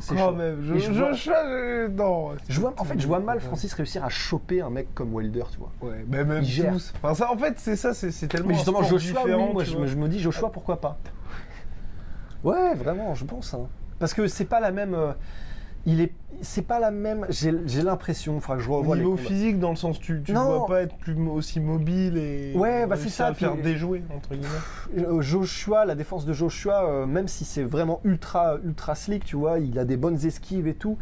C'est 0.01 0.17
chaud. 0.17 0.33
même, 0.33 0.63
je, 0.63 0.75
vois- 0.93 1.13
je- 1.13 1.89
non. 1.89 2.31
Je 2.49 2.61
vois, 2.61 2.73
en 2.79 2.85
fait, 2.85 3.01
je 3.01 3.07
vois 3.09 3.19
mal. 3.19 3.41
Francis 3.41 3.73
réussir 3.75 4.05
à 4.05 4.09
choper 4.09 4.61
un 4.61 4.71
mec 4.71 4.95
comme 4.95 5.13
Wilder, 5.13 5.43
tu 5.51 5.59
vois. 5.59 5.73
Ouais, 5.83 6.05
mais 6.09 6.25
même 6.25 6.43
Il 6.43 6.49
gère. 6.49 6.73
tous. 6.73 6.93
Enfin, 7.03 7.15
ça, 7.15 7.33
en 7.33 7.37
fait, 7.37 7.55
c'est 7.59 7.75
ça, 7.75 7.93
c'est 7.95 8.29
tellement. 8.29 8.49
Mais 8.49 8.55
justement, 8.55 8.83
Joshua, 8.85 9.23
oui, 9.27 9.53
moi 9.53 9.65
je 9.65 9.97
me 9.97 10.09
dis 10.09 10.21
Joshua, 10.21 10.51
pourquoi 10.53 10.81
pas? 10.81 10.99
Ouais, 12.45 12.75
vraiment, 12.75 13.15
je 13.15 13.25
pense. 13.25 13.55
hein. 13.55 13.67
Parce 13.99 14.15
que 14.15 14.29
c'est 14.29 14.45
pas 14.45 14.61
la 14.61 14.71
même. 14.71 14.95
euh, 14.95 15.13
il 15.91 16.01
est, 16.03 16.13
c'est 16.43 16.63
pas 16.63 16.79
la 16.79 16.91
même. 16.91 17.27
J'ai 17.31 17.83
l'impression, 17.83 18.35
il 18.37 18.41
faudra 18.43 18.57
que 18.59 18.63
je 18.63 18.69
Au 18.69 18.77
revoie 18.77 18.95
les 18.97 19.03
niveau 19.03 19.17
physique, 19.17 19.59
dans 19.59 19.71
le 19.71 19.77
sens 19.77 19.99
tu, 19.99 20.21
tu 20.23 20.33
Non. 20.33 20.45
vois 20.59 20.67
pas 20.67 20.83
être 20.83 20.95
plus 20.97 21.17
aussi 21.29 21.61
mobile 21.61 22.17
et 22.19 22.53
Ouais, 22.55 22.87
bah, 22.87 22.97
c'est 22.97 23.09
ça, 23.09 23.27
à 23.29 23.35
faire 23.35 23.57
déjouer 23.57 24.03
entre 24.15 24.31
guillemets. 24.35 25.07
Euh, 25.09 25.23
Joshua, 25.23 25.85
la 25.87 25.95
défense 25.95 26.27
de 26.27 26.33
Joshua, 26.35 26.85
euh, 26.85 27.07
même 27.07 27.27
si 27.27 27.45
c'est 27.45 27.63
vraiment 27.65 28.01
ultra, 28.05 28.59
ultra 28.65 28.95
slick, 28.95 29.25
tu 29.25 29.37
vois, 29.37 29.59
il 29.59 29.79
a 29.79 29.85
des 29.85 29.97
bonnes 29.97 30.25
esquives 30.27 30.69
et 30.69 30.75
tout. 30.75 30.99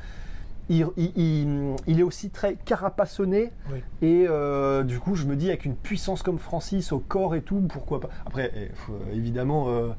Il, 0.68 0.86
il- 0.96 1.12
il- 1.16 1.76
il 1.86 2.00
est 2.00 2.02
aussi 2.02 2.30
très 2.30 2.54
carapassonné 2.54 3.52
Oui. 3.72 3.78
et 4.02 4.26
euh, 4.28 4.82
du 4.82 4.98
coup 4.98 5.14
je 5.14 5.24
me 5.24 5.36
dis 5.36 5.46
avec 5.48 5.64
une 5.64 5.76
puissance 5.76 6.24
comme 6.24 6.38
Francis 6.38 6.90
au 6.90 6.98
corps 6.98 7.36
et 7.36 7.42
tout 7.42 7.60
pourquoi 7.68 8.00
pas 8.00 8.08
après 8.26 8.50
eh, 8.56 9.16
évidemment 9.16 9.66
euh, 9.68 9.90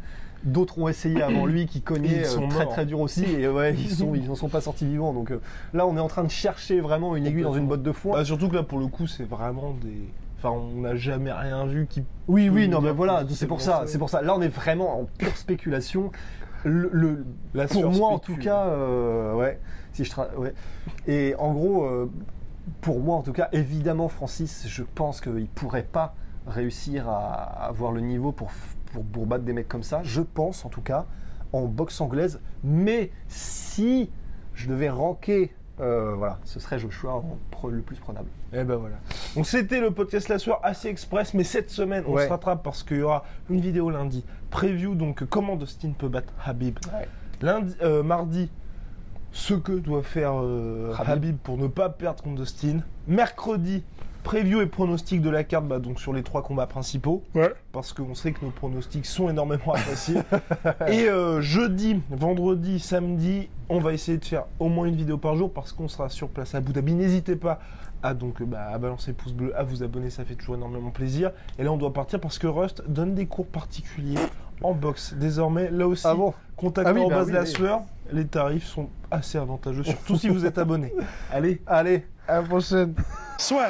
d'autres 0.44 0.78
ont 0.80 0.88
essayé 0.88 1.22
avant 1.22 1.46
lui 1.46 1.66
qui 1.66 1.82
cognaient 1.82 2.20
Ils 2.22 2.26
sont 2.26 2.44
euh, 2.44 2.48
très 2.48 2.64
morts. 2.66 2.74
très 2.74 2.86
dur 2.86 3.00
aussi 3.00 3.26
et 3.26 3.48
ouais 3.48 3.74
ils 3.74 3.90
sont 3.90 4.14
ils 4.16 4.30
en 4.30 4.36
sont 4.36 4.50
pas 4.50 4.62
sortis 4.62 4.86
vivants 4.86 5.12
donc 5.14 5.32
euh, 5.32 5.40
là 5.74 5.88
on 5.88 5.98
est 5.98 6.00
en 6.00 6.08
train 6.08 6.24
de 6.24 6.30
chercher 6.32 6.80
vraiment 6.80 7.16
une 7.16 7.26
aiguille 7.26 7.44
dans 7.44 7.54
une 7.56 7.68
botte 7.68 7.84
de 7.84 7.92
foin 7.92 8.14
Bah, 8.18 8.26
surtout 8.26 8.48
que 8.50 8.56
là, 8.56 8.64
pour 8.64 8.80
le 8.80 8.88
coup, 8.88 9.08
c'est 9.08 9.24
vraiment 9.28 9.72
des. 9.82 10.08
Enfin, 10.38 10.52
on 10.52 10.82
n'a 10.82 10.96
jamais 10.96 11.32
rien 11.32 11.66
vu 11.66 11.88
qui. 11.90 12.04
Oui, 12.28 12.48
oui, 12.50 12.68
non, 12.70 12.80
mais 12.82 12.92
voilà, 12.92 13.24
c'est 13.30 13.48
pour 13.48 13.60
ça, 13.62 13.84
c'est 13.88 13.98
pour 13.98 14.10
ça. 14.12 14.22
Là, 14.22 14.36
on 14.38 14.42
est 14.42 14.48
vraiment 14.48 15.00
en 15.00 15.06
pure 15.18 15.36
spéculation. 15.36 16.12
Le, 16.64 16.90
le- 16.92 17.26
La 17.56 17.66
pour 17.68 17.90
moi, 17.92 18.10
en 18.10 18.20
tout 18.20 18.36
cas, 18.36 18.66
euh, 18.66 19.34
ouais, 19.34 19.60
si 19.94 20.04
je 20.06 20.12
tra- 20.12 20.36
ouais. 20.38 20.54
Et 21.08 21.34
en 21.40 21.54
gros, 21.54 21.86
euh, 21.86 22.08
pour 22.82 23.00
moi, 23.00 23.16
en 23.16 23.22
tout 23.24 23.34
cas, 23.34 23.50
évidemment, 23.52 24.10
Francis, 24.10 24.66
je 24.68 24.84
pense 24.84 25.22
qu'il 25.22 25.48
pourrait 25.48 25.88
pas 25.92 26.14
réussir 26.46 27.10
à 27.10 27.66
avoir 27.68 27.92
le 27.92 28.02
niveau 28.02 28.32
pour, 28.32 28.52
pour, 28.92 29.04
pour 29.04 29.26
battre 29.26 29.44
des 29.44 29.54
mecs 29.54 29.68
comme 29.68 29.84
ça. 29.84 30.02
Je 30.04 30.22
pense, 30.22 30.66
en 30.66 30.70
tout 30.70 30.82
cas, 30.82 31.06
en 31.54 31.66
boxe 31.66 32.00
anglaise. 32.02 32.40
Mais 32.64 33.12
si 33.28 34.10
je 34.54 34.68
devais 34.68 34.90
ranker, 34.90 35.54
euh, 35.80 36.16
voilà, 36.16 36.40
ce 36.44 36.60
serait 36.60 36.80
Joshua 36.80 37.22
le 37.70 37.82
plus 37.82 37.98
prenable. 37.98 38.28
Et 38.54 38.64
ben 38.64 38.78
voilà. 38.78 38.96
Donc 39.36 39.46
c'était 39.46 39.80
le 39.80 39.92
podcast 39.92 40.30
La 40.30 40.40
Soir 40.40 40.60
assez 40.64 40.88
express, 40.88 41.34
mais 41.34 41.44
cette 41.44 41.70
semaine 41.70 42.04
on 42.08 42.14
Ouais. 42.14 42.26
se 42.26 42.30
rattrape 42.30 42.64
parce 42.64 42.82
qu'il 42.84 42.98
y 42.98 43.02
aura 43.02 43.24
une 43.50 43.60
vidéo 43.62 43.90
lundi. 43.90 44.24
Preview 44.50 44.96
donc 44.96 45.24
comment 45.26 45.56
Dustin 45.56 45.92
peut 45.98 46.08
battre 46.08 46.34
Habib. 46.44 46.80
Ouais. 46.94 47.08
Lundi, 47.42 47.76
euh, 47.84 48.02
mardi, 48.04 48.50
ce 49.32 49.54
que 49.54 49.74
doit 49.74 50.02
faire 50.02 50.34
euh, 50.42 50.94
Habib. 50.98 51.10
Habib. 51.12 51.38
pour 51.38 51.58
ne 51.58 51.68
pas 51.68 51.90
perdre 51.90 52.24
contre 52.24 52.42
Dustin. 52.42 52.80
Mercredi, 53.08 53.84
preview 54.28 54.60
et 54.60 54.66
pronostic 54.66 55.22
de 55.22 55.30
la 55.30 55.46
carte 55.46 55.66
bah, 55.70 55.80
donc 55.80 56.02
sur 56.02 56.12
les 56.12 56.22
trois 56.22 56.42
combats 56.42 56.68
principaux. 56.68 57.24
Parce 57.72 57.94
qu'on 57.94 58.14
sait 58.14 58.34
que 58.34 58.44
nos 58.44 58.52
pronostics 58.52 59.06
sont 59.06 59.30
énormément 59.30 59.74
appréciés. 59.74 60.20
et 60.88 61.08
euh, 61.08 61.40
jeudi, 61.40 62.02
vendredi, 62.10 62.80
samedi, 62.82 63.48
on 63.70 63.80
va 63.80 63.94
essayer 63.94 64.18
de 64.18 64.26
faire 64.26 64.44
au 64.60 64.68
moins 64.68 64.86
une 64.88 64.98
vidéo 64.98 65.18
par 65.18 65.38
jour 65.38 65.54
parce 65.54 65.72
qu'on 65.72 65.88
sera 65.88 66.10
sur 66.10 66.28
place 66.28 66.56
à 66.56 66.58
Abu 66.58 66.74
Dhabi. 66.74 66.94
N'hésitez 66.94 67.38
pas 67.38 67.60
à 68.04 68.14
donc 68.14 68.44
bah, 68.44 68.68
à 68.74 68.78
balancer 68.78 69.12
le 69.12 69.16
pouce 69.16 69.32
bleu, 69.32 69.58
à 69.58 69.64
vous 69.64 69.82
abonner, 69.82 70.10
ça 70.10 70.26
fait 70.26 70.36
toujours 70.36 70.56
énormément 70.56 70.92
plaisir. 70.92 71.32
Et 71.58 71.64
là, 71.64 71.72
on 71.72 71.78
doit 71.78 71.94
partir 71.94 72.20
parce 72.20 72.38
que 72.38 72.48
Rust 72.48 72.84
donne 72.86 73.16
des 73.16 73.28
cours 73.28 73.48
particuliers 73.48 74.20
en 74.62 74.74
boxe. 74.74 75.14
Désormais, 75.14 75.72
là 75.72 75.88
aussi, 75.88 76.06
Ah 76.06 76.16
bon? 76.16 76.34
contactez 76.58 76.92
Ah 76.92 76.94
oui, 76.94 77.02
en 77.02 77.08
bah 77.08 77.16
base 77.16 77.28
oui, 77.28 77.34
la 77.34 77.42
oui. 77.44 77.48
sueur. 77.48 77.80
Les 78.12 78.28
tarifs 78.28 78.68
sont 78.68 78.90
assez 79.10 79.38
avantageux, 79.38 79.84
surtout 79.86 80.18
si 80.18 80.28
vous 80.28 80.46
êtes 80.46 80.58
abonné. 80.58 80.94
Allez, 81.32 81.62
Allez, 81.66 82.06
à 82.28 82.42
la 82.42 82.44
prochaine. 82.44 82.94
Soit. 83.38 83.70